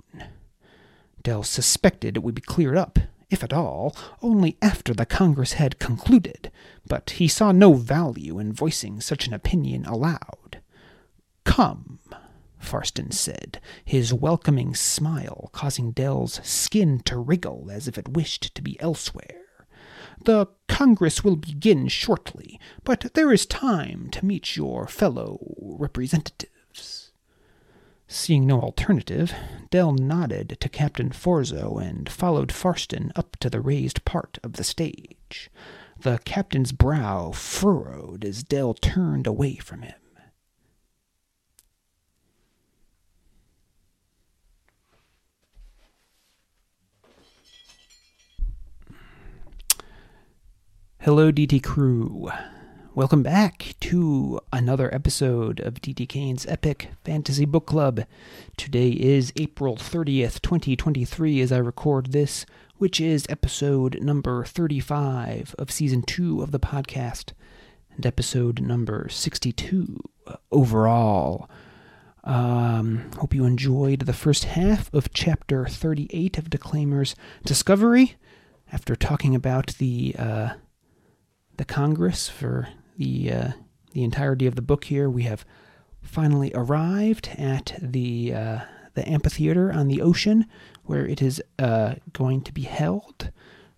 Dell 1.23 1.43
suspected 1.43 2.17
it 2.17 2.23
would 2.23 2.35
be 2.35 2.41
cleared 2.41 2.77
up, 2.77 2.99
if 3.33 3.43
at 3.43 3.53
all, 3.53 3.97
only 4.21 4.59
after 4.61 4.93
the 4.93 5.07
Congress 5.07 5.55
had 5.55 5.79
concluded, 5.79 6.53
but 6.87 7.11
he 7.11 7.27
saw 7.27 7.51
no 7.51 7.73
value 7.73 8.39
in 8.39 8.53
voicing 8.53 9.01
such 9.01 9.27
an 9.27 9.33
opinion 9.33 9.87
aloud. 9.87 10.61
Come, 11.45 11.99
Farston 12.59 13.11
said, 13.11 13.61
his 13.85 14.13
welcoming 14.13 14.75
smile 14.75 15.49
causing 15.53 15.93
Dell's 15.93 16.41
skin 16.47 17.01
to 17.07 17.17
wriggle 17.19 17.71
as 17.71 17.89
if 17.89 17.97
it 17.97 18.09
wished 18.15 18.55
to 18.55 18.63
be 18.63 18.79
elsewhere. 18.81 19.41
The 20.25 20.47
Congress 20.69 21.25
will 21.25 21.37
begin 21.37 21.89
shortly, 21.89 22.61
but 22.85 23.15
there 23.15 23.33
is 23.33 23.47
time 23.47 24.09
to 24.13 24.25
meet 24.25 24.57
your 24.57 24.87
fellow 24.87 25.41
representatives. 25.59 26.52
Seeing 28.13 28.47
no 28.47 28.61
alternative, 28.61 29.33
Dell 29.71 29.93
nodded 29.93 30.59
to 30.61 30.69
Captain 30.69 31.09
Forzo 31.09 31.79
and 31.83 32.11
followed 32.11 32.53
Farston 32.53 33.11
up 33.17 33.39
to 33.39 33.49
the 33.49 33.63
raised 33.63 34.05
part 34.05 34.39
of 34.43 34.53
the 34.53 34.65
stage. 34.65 35.51
The 35.99 36.21
captain's 36.23 36.73
brow 36.73 37.33
furrowed 37.33 38.23
as 38.23 38.43
Dell 38.43 38.75
turned 38.75 39.27
away 39.27 39.57
from 39.57 39.81
him. 39.81 39.95
Hello, 50.99 51.33
DT 51.33 51.63
crew. 51.63 52.31
Welcome 52.95 53.23
back 53.23 53.75
to 53.81 54.39
another 54.53 54.95
episode 54.95 55.61
of 55.61 55.81
DT 55.81 56.07
Kane's 56.11 56.45
Epic 56.45 56.91
Fantasy 57.05 57.47
Book 57.47 57.65
Club. 57.65 58.03
Today 58.59 58.91
is 58.91 59.33
April 59.37 59.77
30th, 59.77 60.43
2023, 60.43 61.41
as 61.41 61.51
I 61.51 61.57
record 61.57 62.13
this, 62.13 62.45
which 62.77 63.01
is 63.01 63.25
episode 63.31 64.03
number 64.03 64.45
35 64.45 65.55
of 65.59 65.71
season 65.71 66.03
2 66.03 66.43
of 66.43 66.51
the 66.51 66.61
podcast, 66.61 67.33
and 67.97 68.05
episode 68.05 68.61
number 68.61 69.09
62 69.09 69.99
overall. 70.51 71.49
Um, 72.25 73.11
hope 73.17 73.35
you 73.35 73.47
enjoyed 73.47 74.01
the 74.01 74.13
first 74.13 74.45
half 74.45 74.93
of 74.93 75.15
chapter 75.15 75.65
38 75.65 76.37
of 76.37 76.51
Declaimer's 76.51 77.17
Discovery 77.43 78.17
after 78.71 78.95
talking 78.95 79.35
about 79.35 79.69
the 79.79 80.15
uh, 80.19 80.51
the 81.57 81.65
Congress 81.65 82.29
for 82.29 82.69
the 83.03 83.33
uh, 83.33 83.53
the 83.93 84.05
entirety 84.05 84.47
of 84.47 84.55
the 84.55 84.63
book. 84.63 84.85
Here 84.85 85.11
we 85.11 85.25
have 85.25 85.45
finally 86.01 86.53
arrived 86.55 87.31
at 87.37 87.77
the 87.81 88.33
uh, 88.35 88.61
the 88.95 89.09
amphitheater 89.09 89.73
on 89.73 89.89
the 89.89 90.01
ocean 90.01 90.47
where 90.85 91.07
it 91.07 91.21
is 91.21 91.43
uh, 91.59 91.95
going 92.13 92.43
to 92.43 92.53
be 92.53 92.63
held. 92.63 93.31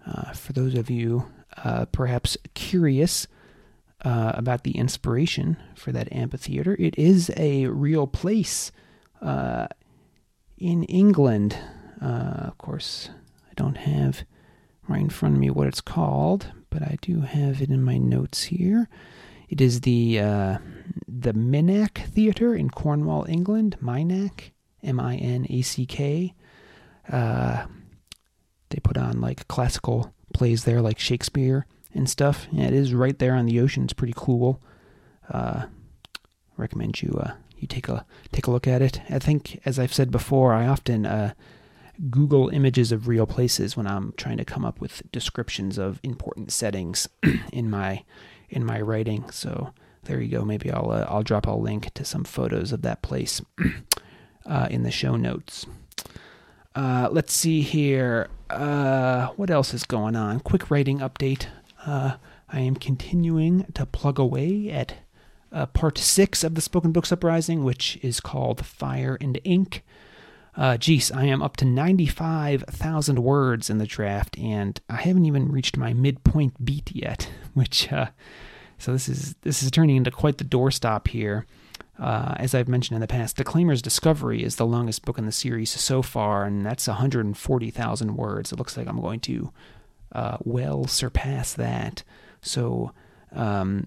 Uh, 0.06 0.32
for 0.32 0.52
those 0.52 0.74
of 0.74 0.90
you 0.90 1.26
uh, 1.64 1.86
perhaps 1.86 2.36
curious 2.52 3.26
uh, 4.04 4.32
about 4.34 4.64
the 4.64 4.76
inspiration 4.76 5.56
for 5.74 5.92
that 5.92 6.12
amphitheater, 6.12 6.76
it 6.78 6.98
is 6.98 7.30
a 7.36 7.66
real 7.66 8.06
place 8.06 8.70
in 10.58 10.84
England. 10.84 11.56
Of 12.00 12.58
course, 12.58 13.08
I 13.50 13.54
don't 13.54 13.78
have 13.78 14.24
right 14.86 15.00
in 15.00 15.08
front 15.08 15.36
of 15.36 15.40
me 15.40 15.48
what 15.48 15.68
it's 15.68 15.80
called, 15.80 16.52
but 16.68 16.82
I 16.82 16.98
do 17.00 17.22
have 17.22 17.62
it 17.62 17.70
in 17.70 17.82
my 17.82 17.96
notes 17.96 18.44
here. 18.44 18.88
It 19.54 19.60
is 19.60 19.82
the 19.82 20.18
the 21.06 21.32
Minack 21.32 21.98
Theatre 22.08 22.56
in 22.56 22.70
Cornwall, 22.70 23.24
England. 23.28 23.76
Minack, 23.80 24.50
M 24.82 24.98
I 24.98 25.14
N 25.14 25.46
A 25.48 25.62
C 25.62 25.86
K. 25.86 26.34
Uh, 27.08 27.66
they 28.70 28.80
put 28.80 28.96
on 28.96 29.20
like 29.20 29.46
classical 29.46 30.12
plays 30.32 30.64
there, 30.64 30.82
like 30.82 30.98
Shakespeare 30.98 31.66
and 31.94 32.10
stuff. 32.10 32.48
Yeah, 32.50 32.64
it 32.64 32.72
is 32.72 32.94
right 32.94 33.16
there 33.16 33.36
on 33.36 33.46
the 33.46 33.60
ocean. 33.60 33.84
It's 33.84 33.92
pretty 33.92 34.14
cool. 34.16 34.60
Uh, 35.30 35.66
recommend 36.56 37.00
you 37.00 37.16
uh, 37.22 37.34
you 37.56 37.68
take 37.68 37.88
a 37.88 38.04
take 38.32 38.48
a 38.48 38.50
look 38.50 38.66
at 38.66 38.82
it. 38.82 39.02
I 39.08 39.20
think, 39.20 39.60
as 39.64 39.78
I've 39.78 39.94
said 39.94 40.10
before, 40.10 40.52
I 40.52 40.66
often 40.66 41.06
uh, 41.06 41.34
Google 42.10 42.48
images 42.48 42.90
of 42.90 43.06
real 43.06 43.24
places 43.26 43.76
when 43.76 43.86
I'm 43.86 44.14
trying 44.16 44.38
to 44.38 44.44
come 44.44 44.64
up 44.64 44.80
with 44.80 45.08
descriptions 45.12 45.78
of 45.78 46.00
important 46.02 46.50
settings 46.50 47.08
in 47.52 47.70
my 47.70 48.02
in 48.48 48.64
my 48.64 48.80
writing. 48.80 49.30
So 49.30 49.72
there 50.04 50.20
you 50.20 50.28
go. 50.28 50.44
Maybe 50.44 50.70
I'll 50.70 50.90
uh, 50.90 51.06
I'll 51.08 51.22
drop 51.22 51.46
a 51.46 51.52
link 51.52 51.92
to 51.94 52.04
some 52.04 52.24
photos 52.24 52.72
of 52.72 52.82
that 52.82 53.02
place 53.02 53.40
uh, 54.46 54.68
in 54.70 54.82
the 54.82 54.90
show 54.90 55.16
notes. 55.16 55.66
Uh, 56.74 57.08
let's 57.10 57.32
see 57.32 57.62
here. 57.62 58.28
Uh, 58.50 59.28
what 59.36 59.50
else 59.50 59.72
is 59.72 59.84
going 59.84 60.16
on? 60.16 60.40
Quick 60.40 60.70
writing 60.70 60.98
update. 60.98 61.46
Uh, 61.86 62.16
I 62.48 62.60
am 62.60 62.74
continuing 62.74 63.64
to 63.74 63.86
plug 63.86 64.18
away 64.18 64.70
at 64.70 64.96
uh, 65.52 65.66
part 65.66 65.98
six 65.98 66.42
of 66.42 66.54
the 66.54 66.60
Spoken 66.60 66.92
Books 66.92 67.12
Uprising, 67.12 67.62
which 67.62 67.98
is 68.02 68.20
called 68.20 68.64
Fire 68.64 69.16
and 69.20 69.40
Ink. 69.44 69.84
Uh, 70.56 70.76
geez, 70.76 71.10
I 71.10 71.24
am 71.24 71.42
up 71.42 71.56
to 71.58 71.64
95,000 71.64 73.22
words 73.22 73.70
in 73.70 73.78
the 73.78 73.86
draft, 73.86 74.38
and 74.38 74.80
I 74.88 74.96
haven't 74.96 75.26
even 75.26 75.50
reached 75.50 75.76
my 75.76 75.92
midpoint 75.92 76.64
beat 76.64 76.94
yet, 76.94 77.28
which, 77.54 77.92
uh, 77.92 78.06
so 78.78 78.92
this 78.92 79.08
is 79.08 79.34
this 79.42 79.62
is 79.62 79.70
turning 79.70 79.96
into 79.96 80.10
quite 80.10 80.38
the 80.38 80.44
doorstop 80.44 81.08
here. 81.08 81.46
Uh, 81.98 82.34
as 82.38 82.54
I've 82.54 82.68
mentioned 82.68 82.96
in 82.96 83.00
the 83.00 83.06
past, 83.06 83.36
Declaimer's 83.36 83.80
Discovery 83.80 84.42
is 84.42 84.56
the 84.56 84.66
longest 84.66 85.04
book 85.04 85.16
in 85.16 85.26
the 85.26 85.32
series 85.32 85.70
so 85.70 86.02
far, 86.02 86.44
and 86.44 86.66
that's 86.66 86.88
140,000 86.88 88.16
words. 88.16 88.50
It 88.50 88.58
looks 88.58 88.76
like 88.76 88.88
I'm 88.88 89.00
going 89.00 89.20
to 89.20 89.52
uh, 90.12 90.38
well 90.42 90.86
surpass 90.86 91.52
that. 91.54 92.02
So 92.42 92.92
um, 93.32 93.86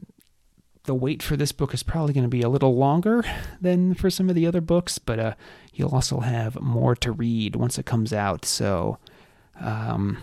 the 0.86 0.96
wait 0.96 1.22
for 1.22 1.36
this 1.36 1.52
book 1.52 1.74
is 1.74 1.84
probably 1.84 2.14
going 2.14 2.24
to 2.24 2.30
be 2.30 2.42
a 2.42 2.50
little 2.50 2.76
longer 2.76 3.24
than 3.62 3.94
for 3.94 4.10
some 4.10 4.30
of 4.30 4.36
the 4.36 4.48
other 4.48 4.62
books, 4.62 4.98
but 4.98 5.20
uh, 5.20 5.34
you'll 5.74 5.94
also 5.94 6.22
have 6.22 6.60
more 6.62 6.96
to 6.96 7.12
read 7.12 7.56
once 7.56 7.78
it 7.78 7.86
comes 7.86 8.14
out. 8.14 8.46
So 8.46 8.98
um, 9.60 10.18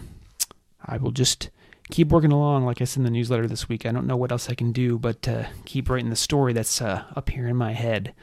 I 0.85 0.97
will 0.97 1.13
just 1.13 1.51
keep 1.95 2.09
working 2.09 2.33
along, 2.33 2.67
like 2.67 2.81
I 2.81 2.85
said 2.87 2.99
in 2.99 3.05
the 3.05 3.11
newsletter 3.11 3.47
this 3.47 3.69
week. 3.69 3.87
I 3.87 3.93
don't 3.93 4.09
know 4.09 4.17
what 4.17 4.33
else 4.33 4.51
I 4.51 4.55
can 4.57 4.73
do 4.73 4.99
but 4.99 5.29
keep 5.65 5.89
writing 5.89 6.11
the 6.11 6.17
story 6.17 6.53
that's 6.53 6.83
uh, 6.83 7.05
up 7.15 7.31
here 7.31 7.47
in 7.47 7.55
my 7.55 7.71
head. 7.71 8.15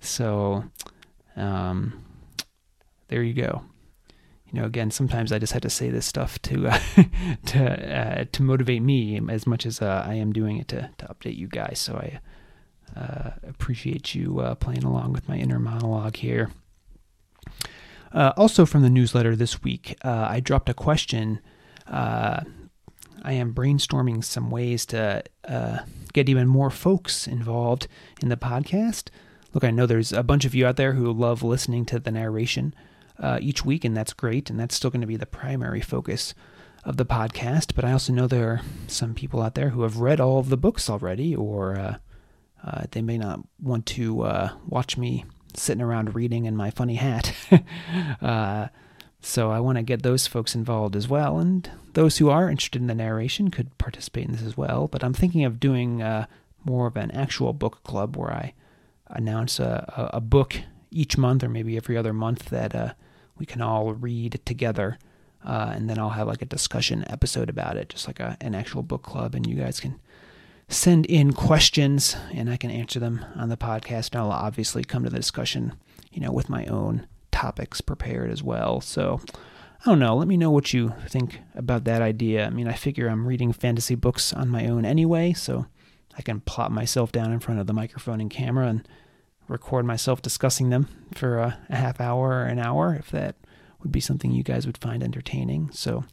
So, 0.00 0.64
um, 1.36 2.04
there 3.06 3.22
you 3.22 3.32
go. 3.32 3.62
You 4.50 4.60
know, 4.60 4.66
again, 4.66 4.90
sometimes 4.90 5.30
I 5.30 5.38
just 5.38 5.52
have 5.52 5.62
to 5.62 5.70
say 5.70 5.90
this 5.90 6.06
stuff 6.06 6.42
to 6.42 6.66
uh, 6.66 6.78
to 7.46 7.96
uh, 7.96 8.24
to 8.32 8.42
motivate 8.42 8.82
me 8.82 9.20
as 9.30 9.46
much 9.46 9.64
as 9.64 9.80
uh, 9.80 10.04
I 10.04 10.14
am 10.14 10.32
doing 10.32 10.56
it 10.56 10.66
to 10.68 10.90
to 10.98 11.06
update 11.06 11.36
you 11.36 11.46
guys. 11.46 11.78
So 11.78 11.94
I 11.94 13.00
uh, 13.00 13.30
appreciate 13.48 14.16
you 14.16 14.56
playing 14.58 14.82
along 14.82 15.12
with 15.12 15.28
my 15.28 15.36
inner 15.36 15.60
monologue 15.60 16.16
here. 16.16 16.50
also, 18.12 18.66
from 18.66 18.82
the 18.82 18.90
newsletter 18.90 19.36
this 19.36 19.62
week, 19.62 19.96
I 20.02 20.40
dropped 20.40 20.68
a 20.68 20.74
question 20.74 21.38
uh, 21.86 22.40
I 23.24 23.32
am 23.32 23.54
brainstorming 23.54 24.22
some 24.22 24.50
ways 24.50 24.84
to 24.86 25.22
uh, 25.48 25.78
get 26.12 26.28
even 26.28 26.46
more 26.46 26.70
folks 26.70 27.26
involved 27.26 27.88
in 28.20 28.28
the 28.28 28.36
podcast. 28.36 29.08
Look, 29.54 29.64
I 29.64 29.70
know 29.70 29.86
there's 29.86 30.12
a 30.12 30.22
bunch 30.22 30.44
of 30.44 30.54
you 30.54 30.66
out 30.66 30.76
there 30.76 30.92
who 30.92 31.10
love 31.10 31.42
listening 31.42 31.86
to 31.86 31.98
the 31.98 32.10
narration 32.10 32.74
uh, 33.18 33.38
each 33.40 33.64
week, 33.64 33.84
and 33.84 33.96
that's 33.96 34.12
great, 34.12 34.50
and 34.50 34.60
that's 34.60 34.74
still 34.74 34.90
going 34.90 35.00
to 35.00 35.06
be 35.06 35.16
the 35.16 35.26
primary 35.26 35.80
focus 35.80 36.34
of 36.84 36.98
the 36.98 37.06
podcast. 37.06 37.74
But 37.74 37.84
I 37.84 37.92
also 37.92 38.12
know 38.12 38.26
there 38.26 38.48
are 38.50 38.60
some 38.88 39.14
people 39.14 39.40
out 39.40 39.54
there 39.54 39.70
who 39.70 39.82
have 39.82 40.00
read 40.00 40.20
all 40.20 40.38
of 40.38 40.50
the 40.50 40.56
books 40.56 40.90
already, 40.90 41.34
or 41.34 41.78
uh, 41.78 41.96
uh, 42.62 42.84
they 42.90 43.00
may 43.00 43.16
not 43.16 43.40
want 43.60 43.86
to 43.86 44.22
uh, 44.22 44.50
watch 44.66 44.98
me 44.98 45.24
sitting 45.54 45.82
around 45.82 46.14
reading 46.14 46.44
in 46.44 46.56
my 46.56 46.70
funny 46.70 46.96
hat. 46.96 47.34
Uh, 48.20 48.68
so 49.20 49.50
I 49.50 49.60
want 49.60 49.76
to 49.76 49.82
get 49.82 50.02
those 50.02 50.26
folks 50.26 50.54
involved 50.54 50.96
as 50.96 51.08
well, 51.08 51.38
and 51.38 51.70
those 51.94 52.18
who 52.18 52.28
are 52.28 52.50
interested 52.50 52.80
in 52.80 52.88
the 52.88 52.94
narration 52.94 53.50
could 53.50 53.76
participate 53.78 54.26
in 54.26 54.32
this 54.32 54.42
as 54.42 54.56
well. 54.56 54.88
But 54.88 55.02
I'm 55.02 55.14
thinking 55.14 55.44
of 55.44 55.58
doing 55.60 56.02
uh, 56.02 56.26
more 56.64 56.86
of 56.86 56.96
an 56.96 57.10
actual 57.12 57.52
book 57.52 57.82
club 57.84 58.16
where 58.16 58.32
I 58.32 58.54
announce 59.08 59.58
a, 59.60 60.10
a, 60.12 60.20
book 60.20 60.56
each 60.90 61.16
month 61.16 61.44
or 61.44 61.48
maybe 61.48 61.76
every 61.76 61.96
other 61.96 62.12
month 62.12 62.46
that 62.46 62.74
uh, 62.74 62.94
we 63.38 63.46
can 63.46 63.60
all 63.60 63.92
read 63.92 64.40
together. 64.44 64.98
Uh, 65.44 65.72
and 65.74 65.90
then 65.90 65.98
I'll 65.98 66.10
have 66.10 66.26
like 66.26 66.42
a 66.42 66.46
discussion 66.46 67.04
episode 67.08 67.50
about 67.50 67.76
it, 67.76 67.90
just 67.90 68.06
like 68.06 68.18
a, 68.18 68.36
an 68.40 68.54
actual 68.54 68.82
book 68.82 69.02
club, 69.02 69.34
and 69.34 69.46
you 69.46 69.56
guys 69.56 69.78
can 69.78 70.00
send 70.68 71.04
in 71.06 71.34
questions 71.34 72.16
and 72.32 72.48
I 72.48 72.56
can 72.56 72.70
answer 72.70 72.98
them 72.98 73.24
on 73.36 73.50
the 73.50 73.56
podcast. 73.56 74.12
And 74.12 74.22
I'll 74.22 74.32
obviously 74.32 74.84
come 74.84 75.04
to 75.04 75.10
the 75.10 75.18
discussion, 75.18 75.74
you 76.12 76.20
know, 76.20 76.32
with 76.32 76.48
my 76.48 76.64
own 76.66 77.06
topics 77.30 77.80
prepared 77.82 78.30
as 78.30 78.42
well. 78.42 78.80
So 78.80 79.20
I 79.84 79.90
don't 79.90 79.98
know. 79.98 80.16
Let 80.16 80.28
me 80.28 80.38
know 80.38 80.50
what 80.50 80.72
you 80.72 80.94
think 81.08 81.40
about 81.54 81.84
that 81.84 82.00
idea. 82.00 82.46
I 82.46 82.50
mean, 82.50 82.66
I 82.66 82.72
figure 82.72 83.06
I'm 83.06 83.28
reading 83.28 83.52
fantasy 83.52 83.94
books 83.94 84.32
on 84.32 84.48
my 84.48 84.66
own 84.66 84.86
anyway, 84.86 85.34
so 85.34 85.66
I 86.16 86.22
can 86.22 86.40
plop 86.40 86.70
myself 86.70 87.12
down 87.12 87.32
in 87.32 87.40
front 87.40 87.60
of 87.60 87.66
the 87.66 87.74
microphone 87.74 88.18
and 88.18 88.30
camera 88.30 88.68
and 88.68 88.88
record 89.46 89.84
myself 89.84 90.22
discussing 90.22 90.70
them 90.70 90.88
for 91.14 91.38
a, 91.38 91.58
a 91.68 91.76
half 91.76 92.00
hour 92.00 92.30
or 92.30 92.44
an 92.44 92.58
hour 92.58 92.94
if 92.94 93.10
that 93.10 93.36
would 93.82 93.92
be 93.92 94.00
something 94.00 94.32
you 94.32 94.42
guys 94.42 94.64
would 94.64 94.78
find 94.78 95.02
entertaining. 95.02 95.68
So 95.72 96.04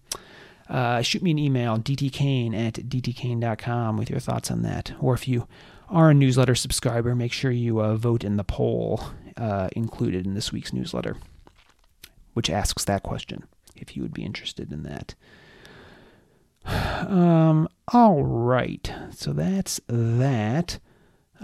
uh, 0.70 1.02
shoot 1.02 1.24
me 1.24 1.32
an 1.32 1.40
email, 1.40 1.78
dtkane 1.78 2.54
at 2.54 2.74
dtkane.com, 2.74 3.96
with 3.96 4.10
your 4.10 4.20
thoughts 4.20 4.52
on 4.52 4.64
that. 4.64 4.92
Or 5.00 5.14
if 5.14 5.30
you 5.30 5.48
are 5.88 6.10
a 6.10 6.14
newsletter 6.14 6.56
subscriber, 6.56 7.16
make 7.16 7.32
sure 7.32 7.52
you 7.52 7.82
uh, 7.82 7.96
vote 7.96 8.26
in 8.26 8.36
the 8.36 8.44
poll 8.44 9.02
uh, 9.38 9.70
included 9.78 10.26
in 10.26 10.34
this 10.34 10.52
week's 10.52 10.74
newsletter, 10.74 11.16
which 12.34 12.50
asks 12.50 12.84
that 12.84 13.04
question, 13.04 13.46
if 13.82 13.96
you 13.96 14.02
would 14.04 14.14
be 14.14 14.24
interested 14.24 14.72
in 14.72 14.84
that. 14.84 15.16
Um, 16.66 17.68
all 17.92 18.24
right, 18.24 18.92
so 19.12 19.34
that's 19.34 19.82
that. 19.88 20.80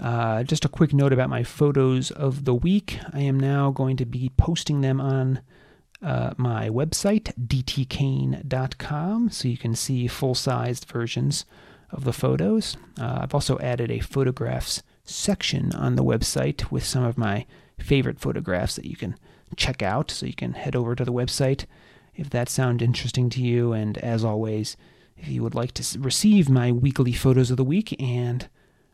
Uh, 0.00 0.44
just 0.44 0.64
a 0.64 0.68
quick 0.68 0.94
note 0.94 1.12
about 1.12 1.28
my 1.28 1.42
photos 1.42 2.10
of 2.12 2.44
the 2.44 2.54
week. 2.54 3.00
I 3.12 3.20
am 3.20 3.38
now 3.38 3.70
going 3.70 3.96
to 3.96 4.06
be 4.06 4.30
posting 4.36 4.80
them 4.80 5.00
on 5.00 5.40
uh, 6.00 6.34
my 6.36 6.68
website, 6.68 7.32
dtkane.com, 7.36 9.30
so 9.30 9.48
you 9.48 9.56
can 9.56 9.74
see 9.74 10.06
full 10.06 10.36
sized 10.36 10.88
versions 10.88 11.44
of 11.90 12.04
the 12.04 12.12
photos. 12.12 12.76
Uh, 13.00 13.20
I've 13.22 13.34
also 13.34 13.58
added 13.58 13.90
a 13.90 13.98
photographs 13.98 14.82
section 15.04 15.74
on 15.74 15.96
the 15.96 16.04
website 16.04 16.70
with 16.70 16.84
some 16.84 17.02
of 17.02 17.18
my 17.18 17.46
favorite 17.78 18.20
photographs 18.20 18.76
that 18.76 18.84
you 18.84 18.96
can 18.96 19.16
check 19.56 19.82
out. 19.82 20.10
So 20.10 20.26
you 20.26 20.34
can 20.34 20.52
head 20.52 20.76
over 20.76 20.94
to 20.94 21.04
the 21.04 21.12
website 21.12 21.64
if 22.18 22.28
that 22.30 22.48
sounds 22.48 22.82
interesting 22.82 23.30
to 23.30 23.40
you. 23.40 23.72
And 23.72 23.96
as 23.98 24.24
always, 24.24 24.76
if 25.16 25.28
you 25.28 25.42
would 25.42 25.54
like 25.54 25.72
to 25.72 25.98
receive 25.98 26.50
my 26.50 26.72
weekly 26.72 27.12
photos 27.12 27.50
of 27.50 27.56
the 27.56 27.64
week 27.64 27.98
and 28.00 28.48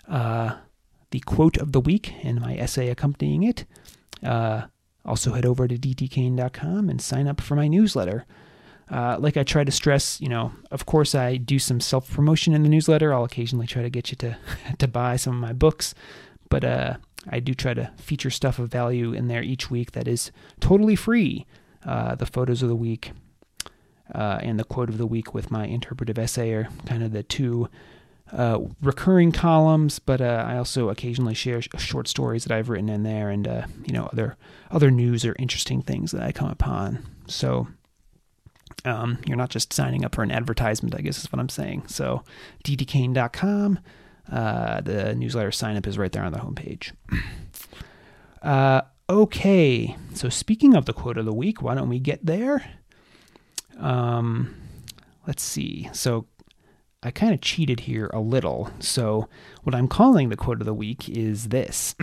uh, 0.07 0.57
the 1.11 1.21
quote 1.21 1.57
of 1.57 1.73
the 1.73 1.81
week 1.81 2.15
and 2.23 2.41
my 2.41 2.55
essay 2.57 2.89
accompanying 2.91 3.43
it, 3.43 3.65
uh, 4.23 4.67
also 5.05 5.33
head 5.33 5.47
over 5.47 5.67
to 5.67 5.77
dtkane.com 5.77 6.89
and 6.89 7.01
sign 7.01 7.27
up 7.27 7.41
for 7.41 7.57
my 7.57 7.67
newsletter. 7.67 8.27
Uh, 8.91 9.17
like 9.19 9.39
I 9.39 9.43
try 9.43 9.65
to 9.65 9.73
stress, 9.73 10.21
you 10.21 10.29
know, 10.29 10.53
of 10.71 10.85
course 10.85 11.15
I 11.15 11.37
do 11.37 11.59
some 11.59 11.81
self 11.81 12.11
promotion 12.11 12.55
in 12.55 12.63
the 12.63 12.69
newsletter. 12.69 13.15
I'll 13.15 13.25
occasionally 13.25 13.67
try 13.67 13.83
to 13.83 13.91
get 13.91 14.11
you 14.11 14.17
to 14.19 14.37
to 14.79 14.87
buy 14.87 15.17
some 15.17 15.35
of 15.35 15.41
my 15.41 15.55
books, 15.55 15.95
but 16.51 16.65
uh, 16.65 16.97
I 17.29 17.41
do 17.41 17.55
try 17.55 17.73
to 17.73 17.91
feature 17.97 18.31
stuff 18.31 18.59
of 18.59 18.71
value 18.71 19.15
in 19.15 19.29
there 19.29 19.43
each 19.43 19.71
week 19.71 19.93
that 19.93 20.07
is 20.07 20.31
totally 20.61 20.97
free. 20.97 21.47
Uh, 21.85 22.15
the 22.15 22.27
photos 22.27 22.63
of 22.63 22.69
the 22.69 22.77
week 22.77 23.13
uh, 24.15 24.39
and 24.43 24.59
the 24.59 24.65
quote 24.65 24.89
of 24.89 24.99
the 24.99 25.07
week 25.07 25.35
with 25.35 25.51
my 25.51 25.67
interpretive 25.67 26.19
essay 26.19 26.53
are 26.53 26.69
kind 26.87 27.03
of 27.03 27.13
the 27.13 27.23
two 27.23 27.69
uh, 28.33 28.59
recurring 28.81 29.33
columns, 29.33 29.99
but 29.99 30.21
uh, 30.21 30.45
I 30.47 30.57
also 30.57 30.89
occasionally 30.89 31.35
share 31.35 31.61
short 31.63 32.09
stories 32.09 32.45
that 32.45 32.55
I've 32.57 32.69
written 32.69 32.89
in 32.89 33.03
there, 33.03 33.29
and 33.29 33.47
uh, 33.47 33.67
you 33.85 33.93
know 33.93 34.09
other 34.13 34.37
other 34.71 34.91
news 34.91 35.25
or 35.25 35.37
interesting 35.39 35.83
things 35.83 36.11
that 36.13 36.23
I 36.23 36.33
come 36.33 36.49
upon. 36.49 37.05
So 37.27 37.69
um, 38.85 39.19
you're 39.27 39.37
not 39.37 39.51
just 39.51 39.73
signing 39.73 40.05
up 40.05 40.15
for 40.15 40.23
an 40.23 40.31
advertisement, 40.31 40.95
I 40.95 41.03
guess 41.03 41.19
is 41.19 41.33
what 41.33 41.39
I'm 41.39 41.49
saying. 41.49 41.85
So 41.87 42.25
dtkane.com, 42.65 43.79
uh, 44.33 44.81
the 44.81 45.15
newsletter 45.15 45.53
sign 45.53 45.77
up 45.77 45.87
is 45.87 45.99
right 45.99 46.11
there 46.11 46.25
on 46.25 46.33
the 46.33 46.39
homepage. 46.39 46.93
Uh, 48.43 48.83
okay, 49.09 49.97
so 50.15 50.29
speaking 50.29 50.75
of 50.75 50.87
the 50.87 50.93
quote 50.93 51.19
of 51.19 51.25
the 51.25 51.35
week, 51.35 51.63
why 51.63 51.75
don't 51.75 51.89
we 51.89 51.99
get 51.99 52.25
there? 52.25 52.65
Um, 53.79 54.55
let's 55.27 55.43
see. 55.43 55.89
So 55.93 56.27
I 57.05 57.11
kind 57.11 57.35
of 57.35 57.43
cheated 57.43 57.81
here 57.81 58.11
a 58.15 58.21
little. 58.21 58.71
So, 58.81 59.29
what 59.63 59.75
I'm 59.75 59.89
calling 59.89 60.31
the 60.31 60.37
quote 60.37 60.61
of 60.61 60.67
the 60.67 60.73
week 60.73 61.09
is 61.09 61.49
this 61.49 61.95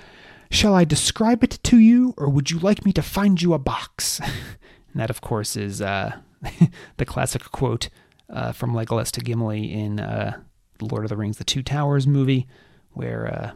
Shall 0.50 0.74
I 0.74 0.84
describe 0.84 1.42
it 1.42 1.58
to 1.62 1.78
you, 1.78 2.12
or 2.18 2.28
would 2.28 2.50
you 2.50 2.58
like 2.58 2.84
me 2.84 2.92
to 2.92 3.02
find 3.02 3.40
you 3.40 3.54
a 3.54 3.58
box? 3.58 4.20
and 4.20 5.00
that, 5.00 5.08
of 5.08 5.22
course, 5.22 5.56
is 5.56 5.80
uh, 5.80 6.18
the 6.98 7.06
classic 7.06 7.42
quote 7.52 7.88
uh, 8.28 8.52
from 8.52 8.74
Legolas 8.74 9.10
to 9.12 9.20
Gimli 9.22 9.72
in 9.72 9.98
uh, 9.98 10.38
Lord 10.80 11.04
of 11.04 11.08
the 11.08 11.16
Rings 11.16 11.38
The 11.38 11.44
Two 11.44 11.62
Towers 11.62 12.06
movie, 12.06 12.46
where 12.90 13.26
uh, 13.26 13.52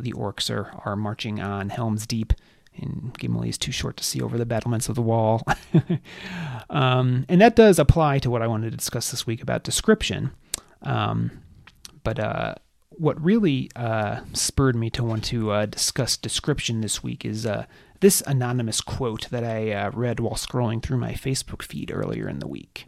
the 0.00 0.12
orcs 0.12 0.50
are, 0.50 0.72
are 0.84 0.96
marching 0.96 1.40
on 1.40 1.70
Helm's 1.70 2.06
Deep 2.06 2.32
and 2.76 3.16
Gimli 3.18 3.48
is 3.48 3.58
too 3.58 3.72
short 3.72 3.96
to 3.98 4.04
see 4.04 4.20
over 4.20 4.38
the 4.38 4.46
battlements 4.46 4.88
of 4.88 4.94
the 4.94 5.02
wall. 5.02 5.42
um, 6.70 7.26
and 7.28 7.40
that 7.40 7.56
does 7.56 7.78
apply 7.78 8.18
to 8.20 8.30
what 8.30 8.42
I 8.42 8.46
wanted 8.46 8.70
to 8.70 8.76
discuss 8.76 9.10
this 9.10 9.26
week 9.26 9.42
about 9.42 9.64
description. 9.64 10.30
Um, 10.82 11.42
but 12.04 12.18
uh, 12.18 12.54
what 12.90 13.22
really 13.22 13.70
uh, 13.76 14.20
spurred 14.32 14.76
me 14.76 14.88
to 14.90 15.04
want 15.04 15.24
to 15.24 15.50
uh, 15.50 15.66
discuss 15.66 16.16
description 16.16 16.80
this 16.80 17.02
week 17.02 17.24
is 17.24 17.44
uh, 17.44 17.66
this 18.00 18.22
anonymous 18.26 18.80
quote 18.80 19.28
that 19.30 19.44
I 19.44 19.72
uh, 19.72 19.90
read 19.92 20.20
while 20.20 20.34
scrolling 20.34 20.82
through 20.82 20.98
my 20.98 21.12
Facebook 21.12 21.62
feed 21.62 21.90
earlier 21.92 22.28
in 22.28 22.38
the 22.38 22.48
week. 22.48 22.86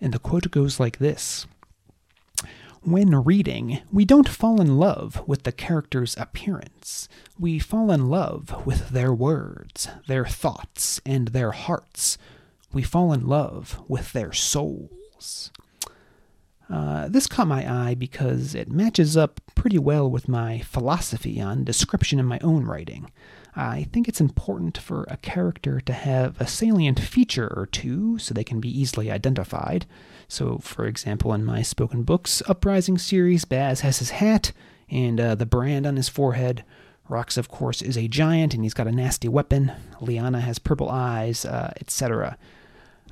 And 0.00 0.12
the 0.12 0.18
quote 0.18 0.50
goes 0.50 0.78
like 0.78 0.98
this 0.98 1.46
when 2.86 3.10
reading, 3.24 3.80
we 3.92 4.04
don't 4.04 4.28
fall 4.28 4.60
in 4.60 4.78
love 4.78 5.20
with 5.26 5.42
the 5.42 5.50
character's 5.50 6.16
appearance. 6.16 7.08
We 7.36 7.58
fall 7.58 7.90
in 7.90 8.06
love 8.06 8.64
with 8.64 8.90
their 8.90 9.12
words, 9.12 9.88
their 10.06 10.24
thoughts, 10.24 11.00
and 11.04 11.28
their 11.28 11.50
hearts. 11.50 12.16
We 12.72 12.82
fall 12.82 13.12
in 13.12 13.26
love 13.26 13.80
with 13.88 14.12
their 14.12 14.32
souls. 14.32 15.50
Uh, 16.70 17.08
this 17.08 17.26
caught 17.26 17.48
my 17.48 17.88
eye 17.88 17.94
because 17.94 18.54
it 18.54 18.70
matches 18.70 19.16
up 19.16 19.40
pretty 19.56 19.78
well 19.78 20.08
with 20.08 20.28
my 20.28 20.60
philosophy 20.60 21.40
on 21.40 21.64
description 21.64 22.20
in 22.20 22.26
my 22.26 22.38
own 22.40 22.64
writing. 22.64 23.10
I 23.56 23.84
think 23.92 24.06
it's 24.06 24.20
important 24.20 24.78
for 24.78 25.06
a 25.08 25.16
character 25.16 25.80
to 25.80 25.92
have 25.92 26.40
a 26.40 26.46
salient 26.46 27.00
feature 27.00 27.52
or 27.56 27.66
two 27.66 28.18
so 28.18 28.32
they 28.32 28.44
can 28.44 28.60
be 28.60 28.80
easily 28.80 29.10
identified. 29.10 29.86
So, 30.28 30.58
for 30.58 30.86
example, 30.86 31.32
in 31.32 31.44
my 31.44 31.62
spoken 31.62 32.02
books 32.02 32.42
Uprising 32.48 32.98
series, 32.98 33.44
Baz 33.44 33.80
has 33.80 33.98
his 33.98 34.10
hat 34.10 34.52
and 34.90 35.20
uh, 35.20 35.34
the 35.34 35.46
brand 35.46 35.86
on 35.86 35.96
his 35.96 36.08
forehead. 36.08 36.64
Rox, 37.08 37.36
of 37.38 37.48
course, 37.48 37.82
is 37.82 37.96
a 37.96 38.08
giant 38.08 38.52
and 38.52 38.64
he's 38.64 38.74
got 38.74 38.88
a 38.88 38.92
nasty 38.92 39.28
weapon. 39.28 39.72
Lyanna 40.00 40.40
has 40.40 40.58
purple 40.58 40.88
eyes, 40.88 41.44
uh, 41.44 41.72
etc. 41.80 42.36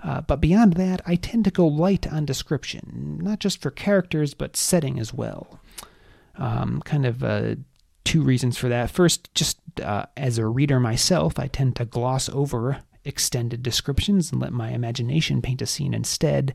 Uh, 0.03 0.20
but 0.20 0.40
beyond 0.40 0.74
that, 0.74 1.00
I 1.07 1.14
tend 1.14 1.44
to 1.44 1.50
go 1.50 1.66
light 1.66 2.12
on 2.12 2.27
description, 2.27 3.18
not 3.22 3.38
just 3.38 3.62
for 3.62 3.70
characters, 3.70 4.35
but 4.35 4.57
setting 4.57 4.98
as 4.98 5.14
well. 5.14 5.61
Um, 6.37 6.83
kind 6.85 7.07
of 7.07 7.22
uh, 7.22 7.55
two 8.05 8.22
reasons 8.22 8.59
for 8.59 8.68
that. 8.68 8.90
First, 8.90 9.33
just 9.35 9.59
uh, 9.81 10.07
as 10.16 10.37
a 10.37 10.46
reader 10.46 10.81
myself, 10.81 11.38
I 11.38 11.46
tend 11.46 11.77
to 11.77 11.85
gloss 11.85 12.29
over 12.29 12.83
extended 13.05 13.62
descriptions 13.62 14.33
and 14.33 14.40
let 14.40 14.53
my 14.53 14.70
imagination 14.70 15.40
paint 15.40 15.62
a 15.62 15.66
scene 15.66 15.94
instead. 15.94 16.55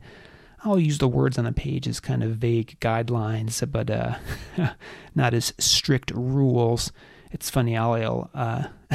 I'll 0.64 0.78
use 0.78 0.98
the 0.98 1.08
words 1.08 1.38
on 1.38 1.44
the 1.44 1.52
page 1.52 1.88
as 1.88 2.00
kind 2.00 2.22
of 2.22 2.36
vague 2.36 2.78
guidelines, 2.80 3.68
but 3.70 3.90
uh, 3.90 4.16
not 5.14 5.34
as 5.34 5.54
strict 5.58 6.10
rules. 6.14 6.92
It's 7.32 7.48
funny, 7.48 7.76
I'll, 7.76 8.30
uh, 8.34 8.64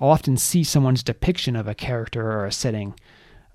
I'll 0.00 0.10
often 0.10 0.36
see 0.36 0.62
someone's 0.62 1.02
depiction 1.02 1.56
of 1.56 1.66
a 1.66 1.74
character 1.74 2.30
or 2.30 2.46
a 2.46 2.52
setting 2.52 2.94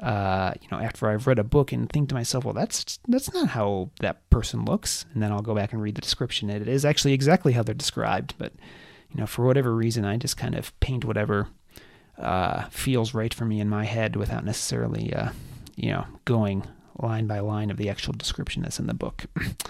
uh, 0.03 0.53
you 0.61 0.67
know, 0.69 0.79
after 0.79 1.09
I've 1.09 1.27
read 1.27 1.39
a 1.39 1.45
book 1.45 1.71
and 1.71 1.89
think 1.89 2.09
to 2.09 2.15
myself, 2.15 2.43
well, 2.43 2.53
that's 2.53 2.99
that's 3.07 3.33
not 3.33 3.47
how 3.49 3.89
that 4.01 4.29
person 4.29 4.65
looks, 4.65 5.05
and 5.13 5.23
then 5.23 5.31
I'll 5.31 5.41
go 5.41 5.55
back 5.55 5.71
and 5.71 5.81
read 5.81 5.95
the 5.95 6.01
description. 6.01 6.49
And 6.49 6.61
It 6.61 6.67
is 6.67 6.83
actually 6.83 7.13
exactly 7.13 7.53
how 7.53 7.63
they're 7.63 7.73
described, 7.73 8.33
but 8.37 8.51
you 9.11 9.21
know, 9.21 9.25
for 9.25 9.45
whatever 9.45 9.73
reason, 9.73 10.03
I 10.03 10.17
just 10.17 10.35
kind 10.35 10.55
of 10.55 10.77
paint 10.81 11.05
whatever 11.05 11.47
uh, 12.17 12.65
feels 12.65 13.13
right 13.13 13.33
for 13.33 13.45
me 13.45 13.61
in 13.61 13.69
my 13.69 13.85
head 13.85 14.17
without 14.17 14.43
necessarily, 14.43 15.13
uh, 15.13 15.29
you 15.77 15.91
know, 15.91 16.05
going 16.25 16.67
line 16.99 17.27
by 17.27 17.39
line 17.39 17.71
of 17.71 17.77
the 17.77 17.89
actual 17.89 18.13
description 18.13 18.61
that's 18.61 18.79
in 18.79 18.87
the 18.87 18.93
book. 18.93 19.25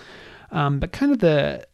um, 0.51 0.79
but 0.79 0.91
kind 0.91 1.11
of 1.11 1.19
the, 1.19 1.65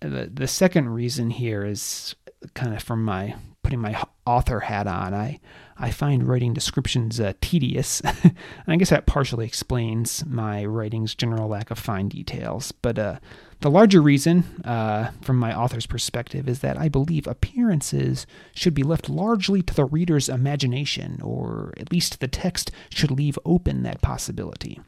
the 0.00 0.30
the 0.32 0.46
second 0.46 0.90
reason 0.90 1.30
here 1.30 1.64
is 1.64 2.14
kind 2.54 2.74
of 2.74 2.82
from 2.82 3.04
my 3.04 3.34
putting 3.62 3.80
my 3.80 4.02
author 4.24 4.60
hat 4.60 4.86
on. 4.86 5.12
I 5.12 5.40
I 5.78 5.90
find 5.90 6.26
writing 6.26 6.54
descriptions 6.54 7.20
uh, 7.20 7.34
tedious, 7.40 8.00
and 8.22 8.34
I 8.66 8.76
guess 8.76 8.90
that 8.90 9.06
partially 9.06 9.46
explains 9.46 10.24
my 10.26 10.64
writing's 10.64 11.14
general 11.14 11.48
lack 11.48 11.70
of 11.70 11.78
fine 11.78 12.08
details. 12.08 12.72
But 12.72 12.98
uh, 12.98 13.18
the 13.60 13.70
larger 13.70 14.00
reason, 14.00 14.44
uh, 14.64 15.10
from 15.20 15.36
my 15.36 15.56
author's 15.56 15.86
perspective, 15.86 16.48
is 16.48 16.60
that 16.60 16.78
I 16.78 16.88
believe 16.88 17.26
appearances 17.26 18.26
should 18.54 18.74
be 18.74 18.82
left 18.82 19.08
largely 19.08 19.62
to 19.62 19.74
the 19.74 19.84
reader's 19.84 20.28
imagination, 20.28 21.20
or 21.22 21.74
at 21.76 21.92
least 21.92 22.20
the 22.20 22.28
text 22.28 22.70
should 22.88 23.10
leave 23.10 23.38
open 23.44 23.82
that 23.82 24.00
possibility. 24.02 24.80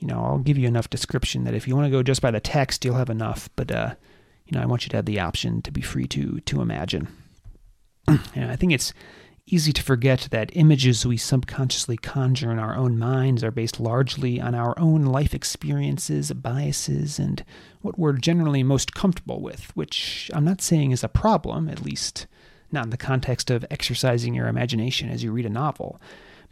You 0.00 0.08
know, 0.08 0.24
I'll 0.24 0.38
give 0.38 0.58
you 0.58 0.66
enough 0.66 0.90
description 0.90 1.44
that 1.44 1.54
if 1.54 1.68
you 1.68 1.76
want 1.76 1.86
to 1.86 1.90
go 1.90 2.02
just 2.02 2.22
by 2.22 2.30
the 2.30 2.40
text, 2.40 2.84
you'll 2.84 2.96
have 2.96 3.10
enough. 3.10 3.48
But 3.54 3.70
uh, 3.70 3.94
you 4.46 4.56
know, 4.56 4.62
I 4.62 4.66
want 4.66 4.84
you 4.84 4.90
to 4.90 4.96
have 4.96 5.06
the 5.06 5.20
option 5.20 5.62
to 5.62 5.70
be 5.70 5.82
free 5.82 6.06
to 6.08 6.40
to 6.40 6.60
imagine. 6.60 7.08
and 8.08 8.50
I 8.50 8.56
think 8.56 8.72
it's 8.72 8.92
easy 9.46 9.72
to 9.72 9.82
forget 9.82 10.28
that 10.30 10.56
images 10.56 11.04
we 11.04 11.16
subconsciously 11.16 11.96
conjure 11.96 12.52
in 12.52 12.58
our 12.58 12.76
own 12.76 12.98
minds 12.98 13.42
are 13.42 13.50
based 13.50 13.80
largely 13.80 14.40
on 14.40 14.54
our 14.54 14.78
own 14.78 15.02
life 15.04 15.34
experiences, 15.34 16.32
biases, 16.32 17.18
and 17.18 17.44
what 17.80 17.98
we're 17.98 18.12
generally 18.12 18.62
most 18.62 18.94
comfortable 18.94 19.40
with, 19.40 19.74
which 19.76 20.30
I'm 20.34 20.44
not 20.44 20.60
saying 20.60 20.92
is 20.92 21.02
a 21.02 21.08
problem, 21.08 21.68
at 21.68 21.82
least 21.82 22.26
not 22.72 22.84
in 22.84 22.90
the 22.90 22.96
context 22.96 23.50
of 23.50 23.64
exercising 23.70 24.34
your 24.34 24.46
imagination 24.46 25.10
as 25.10 25.22
you 25.22 25.32
read 25.32 25.46
a 25.46 25.50
novel. 25.50 26.00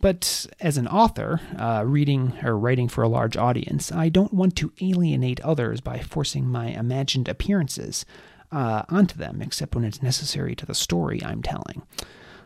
But 0.00 0.46
as 0.60 0.76
an 0.76 0.86
author, 0.86 1.40
uh, 1.58 1.82
reading 1.84 2.34
or 2.44 2.56
writing 2.56 2.88
for 2.88 3.02
a 3.02 3.08
large 3.08 3.36
audience, 3.36 3.90
I 3.90 4.08
don't 4.08 4.32
want 4.32 4.54
to 4.56 4.72
alienate 4.80 5.40
others 5.40 5.80
by 5.80 5.98
forcing 5.98 6.46
my 6.46 6.68
imagined 6.68 7.28
appearances 7.28 8.04
uh, 8.52 8.82
onto 8.88 9.18
them, 9.18 9.42
except 9.42 9.74
when 9.74 9.84
it's 9.84 10.02
necessary 10.02 10.54
to 10.56 10.66
the 10.66 10.74
story 10.74 11.20
I'm 11.24 11.42
telling. 11.42 11.82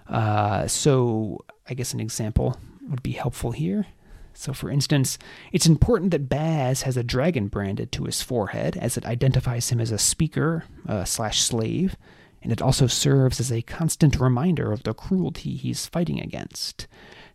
Uh, 0.08 0.66
so 0.66 1.44
I 1.68 1.74
guess 1.74 1.92
an 1.92 2.00
example 2.00 2.56
would 2.88 3.02
be 3.02 3.12
helpful 3.12 3.52
here. 3.52 3.86
So, 4.34 4.54
for 4.54 4.70
instance, 4.70 5.18
it's 5.52 5.66
important 5.66 6.10
that 6.12 6.28
Baz 6.28 6.82
has 6.82 6.96
a 6.96 7.02
dragon 7.02 7.48
branded 7.48 7.92
to 7.92 8.04
his 8.04 8.22
forehead, 8.22 8.78
as 8.78 8.96
it 8.96 9.04
identifies 9.04 9.68
him 9.68 9.78
as 9.78 9.90
a 9.90 9.98
speaker 9.98 10.64
uh, 10.88 11.04
slash 11.04 11.42
slave, 11.42 11.96
and 12.42 12.50
it 12.50 12.62
also 12.62 12.86
serves 12.86 13.40
as 13.40 13.52
a 13.52 13.62
constant 13.62 14.18
reminder 14.18 14.72
of 14.72 14.82
the 14.84 14.94
cruelty 14.94 15.54
he's 15.56 15.86
fighting 15.86 16.18
against. 16.18 16.86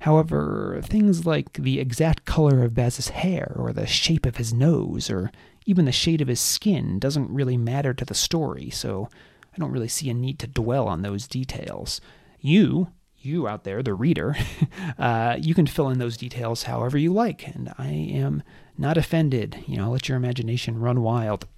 However, 0.01 0.79
things 0.83 1.25
like 1.25 1.53
the 1.53 1.79
exact 1.79 2.25
color 2.25 2.63
of 2.63 2.73
Baz's 2.73 3.09
hair, 3.09 3.53
or 3.55 3.73
the 3.73 3.87
shape 3.87 4.25
of 4.25 4.37
his 4.37 4.53
nose, 4.53 5.09
or 5.09 5.31
even 5.65 5.85
the 5.85 5.91
shade 5.91 6.21
of 6.21 6.27
his 6.27 6.39
skin 6.39 6.99
doesn't 6.99 7.31
really 7.31 7.57
matter 7.57 7.93
to 7.93 8.05
the 8.05 8.13
story, 8.13 8.69
so 8.69 9.09
I 9.53 9.57
don't 9.57 9.71
really 9.71 9.87
see 9.87 10.09
a 10.09 10.13
need 10.13 10.39
to 10.39 10.47
dwell 10.47 10.87
on 10.87 11.01
those 11.01 11.27
details 11.27 11.99
you, 12.47 12.87
you 13.19 13.47
out 13.47 13.63
there, 13.63 13.83
the 13.83 13.93
reader, 13.93 14.35
uh, 14.97 15.37
you 15.39 15.53
can 15.53 15.67
fill 15.67 15.89
in 15.89 15.99
those 15.99 16.17
details 16.17 16.63
however 16.63 16.97
you 16.97 17.13
like. 17.13 17.47
And 17.47 17.73
I 17.77 17.89
am 17.89 18.43
not 18.77 18.97
offended. 18.97 19.63
You 19.67 19.77
know, 19.77 19.91
let 19.91 20.07
your 20.07 20.17
imagination 20.17 20.79
run 20.79 21.01
wild. 21.01 21.45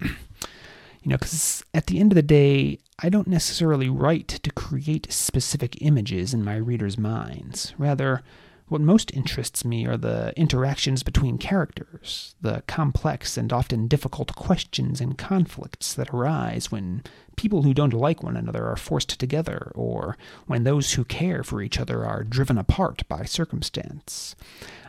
you 1.02 1.10
know, 1.10 1.16
because 1.16 1.64
at 1.72 1.86
the 1.86 1.98
end 1.98 2.12
of 2.12 2.16
the 2.16 2.22
day, 2.22 2.78
I 3.02 3.08
don't 3.08 3.26
necessarily 3.28 3.88
write 3.88 4.28
to 4.28 4.50
create 4.52 5.10
specific 5.12 5.80
images 5.80 6.34
in 6.34 6.44
my 6.44 6.56
readers' 6.56 6.98
minds. 6.98 7.74
Rather, 7.78 8.22
What 8.70 8.80
most 8.80 9.12
interests 9.16 9.64
me 9.64 9.84
are 9.86 9.96
the 9.96 10.32
interactions 10.36 11.02
between 11.02 11.38
characters, 11.38 12.36
the 12.40 12.62
complex 12.68 13.36
and 13.36 13.52
often 13.52 13.88
difficult 13.88 14.36
questions 14.36 15.00
and 15.00 15.18
conflicts 15.18 15.92
that 15.94 16.14
arise 16.14 16.70
when 16.70 17.02
people 17.40 17.62
who 17.62 17.72
don't 17.72 17.94
like 17.94 18.22
one 18.22 18.36
another 18.36 18.66
are 18.66 18.76
forced 18.76 19.18
together, 19.18 19.72
or 19.74 20.18
when 20.46 20.64
those 20.64 20.92
who 20.92 21.04
care 21.04 21.42
for 21.42 21.62
each 21.62 21.80
other 21.80 22.04
are 22.04 22.22
driven 22.22 22.58
apart 22.58 23.02
by 23.08 23.24
circumstance. 23.24 24.36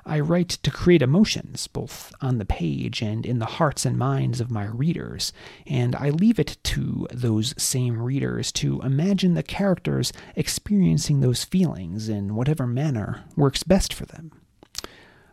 I 0.05 0.19
write 0.19 0.49
to 0.49 0.69
create 0.69 1.01
emotions, 1.01 1.67
both 1.67 2.11
on 2.19 2.39
the 2.39 2.45
page 2.45 3.01
and 3.01 3.25
in 3.25 3.39
the 3.39 3.45
hearts 3.45 3.85
and 3.85 3.97
minds 3.97 4.41
of 4.41 4.51
my 4.51 4.65
readers, 4.65 5.31
and 5.65 5.95
I 5.95 6.09
leave 6.09 6.39
it 6.39 6.57
to 6.63 7.07
those 7.13 7.53
same 7.57 8.01
readers 8.01 8.51
to 8.53 8.81
imagine 8.81 9.33
the 9.33 9.43
characters 9.43 10.11
experiencing 10.35 11.21
those 11.21 11.45
feelings 11.45 12.09
in 12.09 12.35
whatever 12.35 12.67
manner 12.67 13.23
works 13.37 13.63
best 13.63 13.93
for 13.93 14.05
them. 14.05 14.33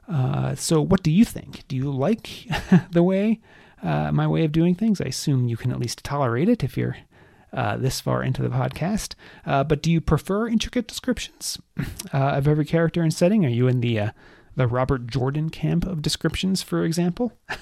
Uh, 0.08 0.54
so, 0.54 0.80
what 0.80 1.02
do 1.02 1.10
you 1.10 1.24
think? 1.24 1.66
Do 1.66 1.74
you 1.74 1.90
like 1.90 2.46
the 2.92 3.02
way, 3.02 3.40
uh, 3.82 4.12
my 4.12 4.28
way 4.28 4.44
of 4.44 4.52
doing 4.52 4.76
things? 4.76 5.00
I 5.00 5.06
assume 5.06 5.48
you 5.48 5.56
can 5.56 5.72
at 5.72 5.80
least 5.80 6.04
tolerate 6.04 6.48
it 6.48 6.62
if 6.62 6.76
you're 6.76 6.98
uh, 7.52 7.76
this 7.76 8.00
far 8.00 8.22
into 8.22 8.42
the 8.42 8.48
podcast. 8.48 9.14
Uh, 9.46 9.64
but 9.64 9.82
do 9.82 9.90
you 9.90 10.00
prefer 10.00 10.48
intricate 10.48 10.86
descriptions 10.86 11.58
uh, 11.78 11.84
of 12.12 12.46
every 12.46 12.64
character 12.64 13.02
and 13.02 13.12
setting? 13.12 13.44
Are 13.46 13.50
you 13.50 13.68
in 13.68 13.80
the 13.80 13.98
uh, 14.00 14.10
the 14.56 14.66
Robert 14.66 15.06
Jordan 15.06 15.50
camp 15.50 15.86
of 15.86 16.02
descriptions, 16.02 16.62
for 16.62 16.84
example. 16.84 17.32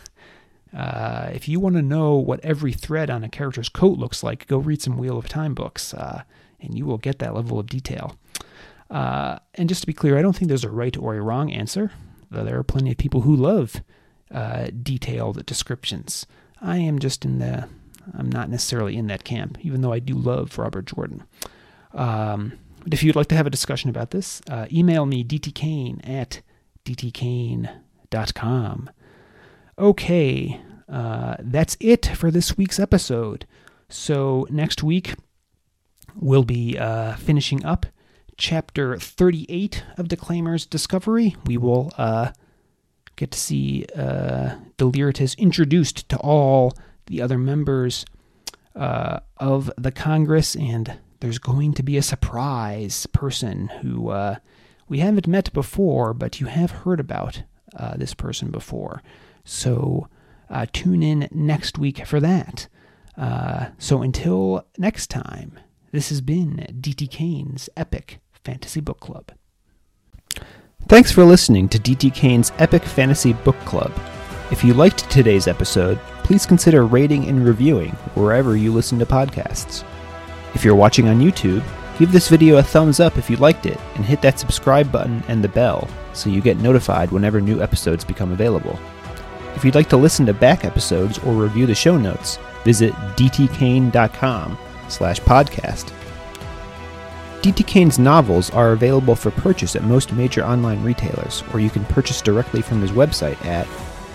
If 0.79 1.49
you 1.49 1.59
want 1.59 1.77
to 1.77 1.83
know 1.83 2.17
what 2.17 2.41
every 2.45 2.73
thread 2.73 3.09
on 3.09 3.25
a 3.25 3.31
character's 3.31 3.71
coat 3.71 3.99
looks 3.99 4.23
like, 4.23 4.47
go 4.47 4.59
read 4.59 4.83
some 4.83 4.99
Wheel 4.99 5.17
of 5.17 5.27
Time 5.27 5.55
books, 5.55 5.95
and 5.95 6.77
you 6.77 6.85
will 6.85 6.99
get 6.99 7.19
that 7.19 7.35
level 7.35 7.59
of 7.59 7.67
detail. 7.67 8.19
And 8.91 9.69
just 9.69 9.83
to 9.83 9.87
be 9.87 9.95
clear, 9.95 10.19
I 10.19 10.23
don't 10.23 10.37
think 10.37 10.49
there's 10.49 10.65
a 10.65 10.71
right 10.71 10.95
or 10.97 11.15
a 11.15 11.23
wrong 11.23 11.51
answer. 11.51 11.93
though 12.31 12.45
There 12.45 12.59
are 12.59 12.63
plenty 12.63 12.91
of 12.91 12.99
people 12.99 13.23
who 13.23 13.35
love 13.35 13.83
detailed 14.83 15.47
descriptions. 15.47 16.27
I 16.61 16.77
am 16.79 16.99
just 16.99 17.25
in 17.25 17.39
the, 17.39 17.69
I'm 18.17 18.31
not 18.31 18.51
necessarily 18.51 18.97
in 18.97 19.07
that 19.09 19.25
camp, 19.25 19.59
even 19.63 19.81
though 19.81 19.93
I 19.93 19.99
do 19.99 20.15
love 20.15 20.59
Robert 20.59 20.87
Jordan. 20.87 21.25
Um, 21.93 22.53
but 22.83 22.93
if 22.95 23.03
you'd 23.03 23.17
like 23.17 23.29
to 23.29 23.35
have 23.35 23.47
a 23.47 23.51
discussion 23.51 23.91
about 23.91 24.11
this, 24.11 24.41
uh, 24.49 24.67
email 24.71 25.07
me 25.07 25.25
dtkane 25.25 26.09
at 26.09 26.43
dtkane.com. 26.85 27.81
Okay, 29.79 30.61
uh, 30.89 31.37
that's 31.41 31.77
it 31.81 32.07
for 32.07 32.31
this 32.31 32.57
week's 32.57 32.79
episode. 32.79 33.47
So 33.89 34.47
next 34.51 34.83
week 34.83 35.15
we'll 36.15 36.45
be 36.45 36.79
uh, 36.79 37.17
finishing 37.17 37.65
up 37.65 37.87
chapter 38.37 38.97
38 38.97 39.85
of 39.97 40.09
Declaimer's 40.09 40.67
Discovery. 40.67 41.37
We 41.45 41.57
will 41.57 41.93
uh, 41.99 42.33
get 43.17 43.31
to 43.33 43.39
see 43.39 43.87
uh, 43.97 44.57
Deliritus 44.77 45.35
introduced 45.35 46.09
to 46.11 46.19
all 46.19 46.73
the 47.07 47.23
other 47.23 47.39
members 47.39 48.05
uh, 48.75 49.21
of 49.39 49.71
the 49.79 49.93
Congress, 49.93 50.55
and 50.55 50.99
there's 51.21 51.39
going 51.39 51.73
to 51.75 51.83
be 51.83 51.97
a 51.97 52.03
surprise 52.03 53.07
person 53.07 53.69
who 53.81 54.11
uh, 54.11 54.37
we 54.89 54.99
haven't 54.99 55.27
met 55.27 55.53
before, 55.53 56.15
but 56.15 56.41
you 56.41 56.47
have 56.47 56.71
heard 56.71 57.01
about 57.01 57.43
uh, 57.77 57.97
this 57.97 58.15
person 58.15 58.51
before. 58.51 59.03
So 59.45 60.09
uh, 60.51 60.67
tune 60.73 61.03
in 61.03 61.29
next 61.31 61.79
week 61.79 62.07
for 62.07 62.21
that. 62.21 62.69
Uh, 63.17 63.69
so 63.79 64.03
until 64.03 64.67
next 64.79 65.09
time, 65.09 65.59
this 65.93 66.11
has 66.11 66.21
been 66.21 66.67
DT 66.81 67.11
Kane's 67.11 67.69
Epic 67.77 68.19
Fantasy 68.45 68.81
Book 68.81 69.01
Club. 69.01 69.33
Thanks 70.89 71.11
for 71.11 71.25
listening 71.25 71.69
to 71.71 71.79
DT 71.79 72.15
Kane's 72.15 72.53
Epic 72.59 72.85
Fantasy 72.85 73.33
Book 73.33 73.59
Club. 73.61 73.93
If 74.53 74.63
you 74.63 74.75
liked 74.75 75.11
today's 75.11 75.49
episode, 75.49 75.99
please 76.27 76.45
consider 76.45 76.85
rating 76.85 77.27
and 77.29 77.47
reviewing 77.47 77.93
wherever 78.15 78.57
you 78.57 78.73
listen 78.73 78.99
to 78.99 79.07
podcasts. 79.07 79.85
If 80.55 80.65
you're 80.65 80.75
watching 80.75 81.09
on 81.09 81.21
YouTube, 81.21 81.65
Give 81.99 82.13
this 82.13 82.29
video 82.29 82.59
a 82.59 82.63
thumbs 82.63 83.01
up 83.01 83.17
if 83.17 83.31
you 83.31 83.37
liked 83.37 83.65
it, 83.65 83.81
and 83.95 84.05
hit 84.05 84.21
that 84.21 84.39
subscribe 84.39 84.93
button 84.93 85.23
and 85.29 85.43
the 85.43 85.49
bell 85.49 85.89
so 86.13 86.29
you 86.29 86.43
get 86.43 86.59
notified 86.59 87.11
whenever 87.11 87.41
new 87.41 87.63
episodes 87.63 88.05
become 88.05 88.33
available. 88.33 88.79
If 89.55 89.65
you'd 89.65 89.75
like 89.75 89.89
to 89.89 89.97
listen 89.97 90.27
to 90.27 90.35
back 90.35 90.67
episodes 90.67 91.19
or 91.21 91.33
review 91.33 91.65
the 91.65 91.75
show 91.75 91.97
notes, 91.97 92.39
visit 92.65 92.93
dtkane.com 93.17 94.59
slash 94.89 95.21
podcast. 95.21 95.91
DT 97.41 97.67
Kane's 97.67 97.99
novels 97.99 98.51
are 98.51 98.73
available 98.73 99.17
for 99.17 99.31
purchase 99.31 99.75
at 99.75 99.85
most 99.85 100.13
major 100.13 100.45
online 100.45 100.83
retailers, 100.83 101.43
or 101.55 101.61
you 101.61 101.71
can 101.71 101.85
purchase 101.87 102.21
directly 102.21 102.61
from 102.61 102.83
his 102.83 102.91
website 102.91 103.43
at 103.47 103.67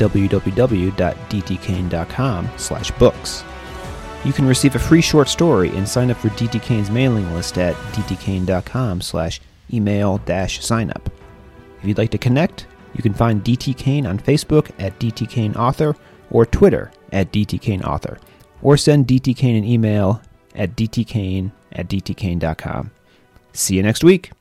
www.dtkane.com 0.02 2.50
slash 2.58 2.92
books. 2.92 3.44
You 4.24 4.34
can 4.34 4.48
receive 4.48 4.76
a 4.76 4.80
free 4.80 5.02
short 5.02 5.30
story 5.30 5.70
and 5.70 5.88
sign 5.88 6.12
up 6.12 6.18
for 6.18 6.30
DT 6.30 6.62
Kane's 6.62 6.92
mailing 6.92 7.34
list 7.34 7.58
at 7.58 7.76
dtkane.com 7.94 9.02
slash 9.02 9.42
email 9.74 10.20
dash 10.20 10.64
sign 10.64 10.92
up. 10.92 11.10
If 11.80 11.88
you'd 11.88 11.98
like 11.98 12.12
to 12.12 12.18
connect, 12.18 12.68
you 12.94 13.02
can 13.02 13.14
find 13.14 13.44
DT 13.44 13.78
Kane 13.78 14.06
on 14.06 14.20
Facebook 14.20 14.72
at 14.80 15.00
DT 15.00 15.30
Kane 15.30 15.56
Author 15.56 15.96
or 16.30 16.46
Twitter 16.46 16.92
at 17.12 17.32
DT 17.32 17.62
Kane 17.62 17.84
Author, 17.84 18.18
or 18.62 18.78
send 18.78 19.08
DT 19.08 19.36
Kane 19.36 19.56
an 19.56 19.66
email 19.66 20.22
at 20.56 20.76
dtkane 20.76 21.52
at 21.72 21.88
dtkane.com. 21.88 22.92
See 23.54 23.76
you 23.76 23.84
next 23.84 24.04
week. 24.04 24.32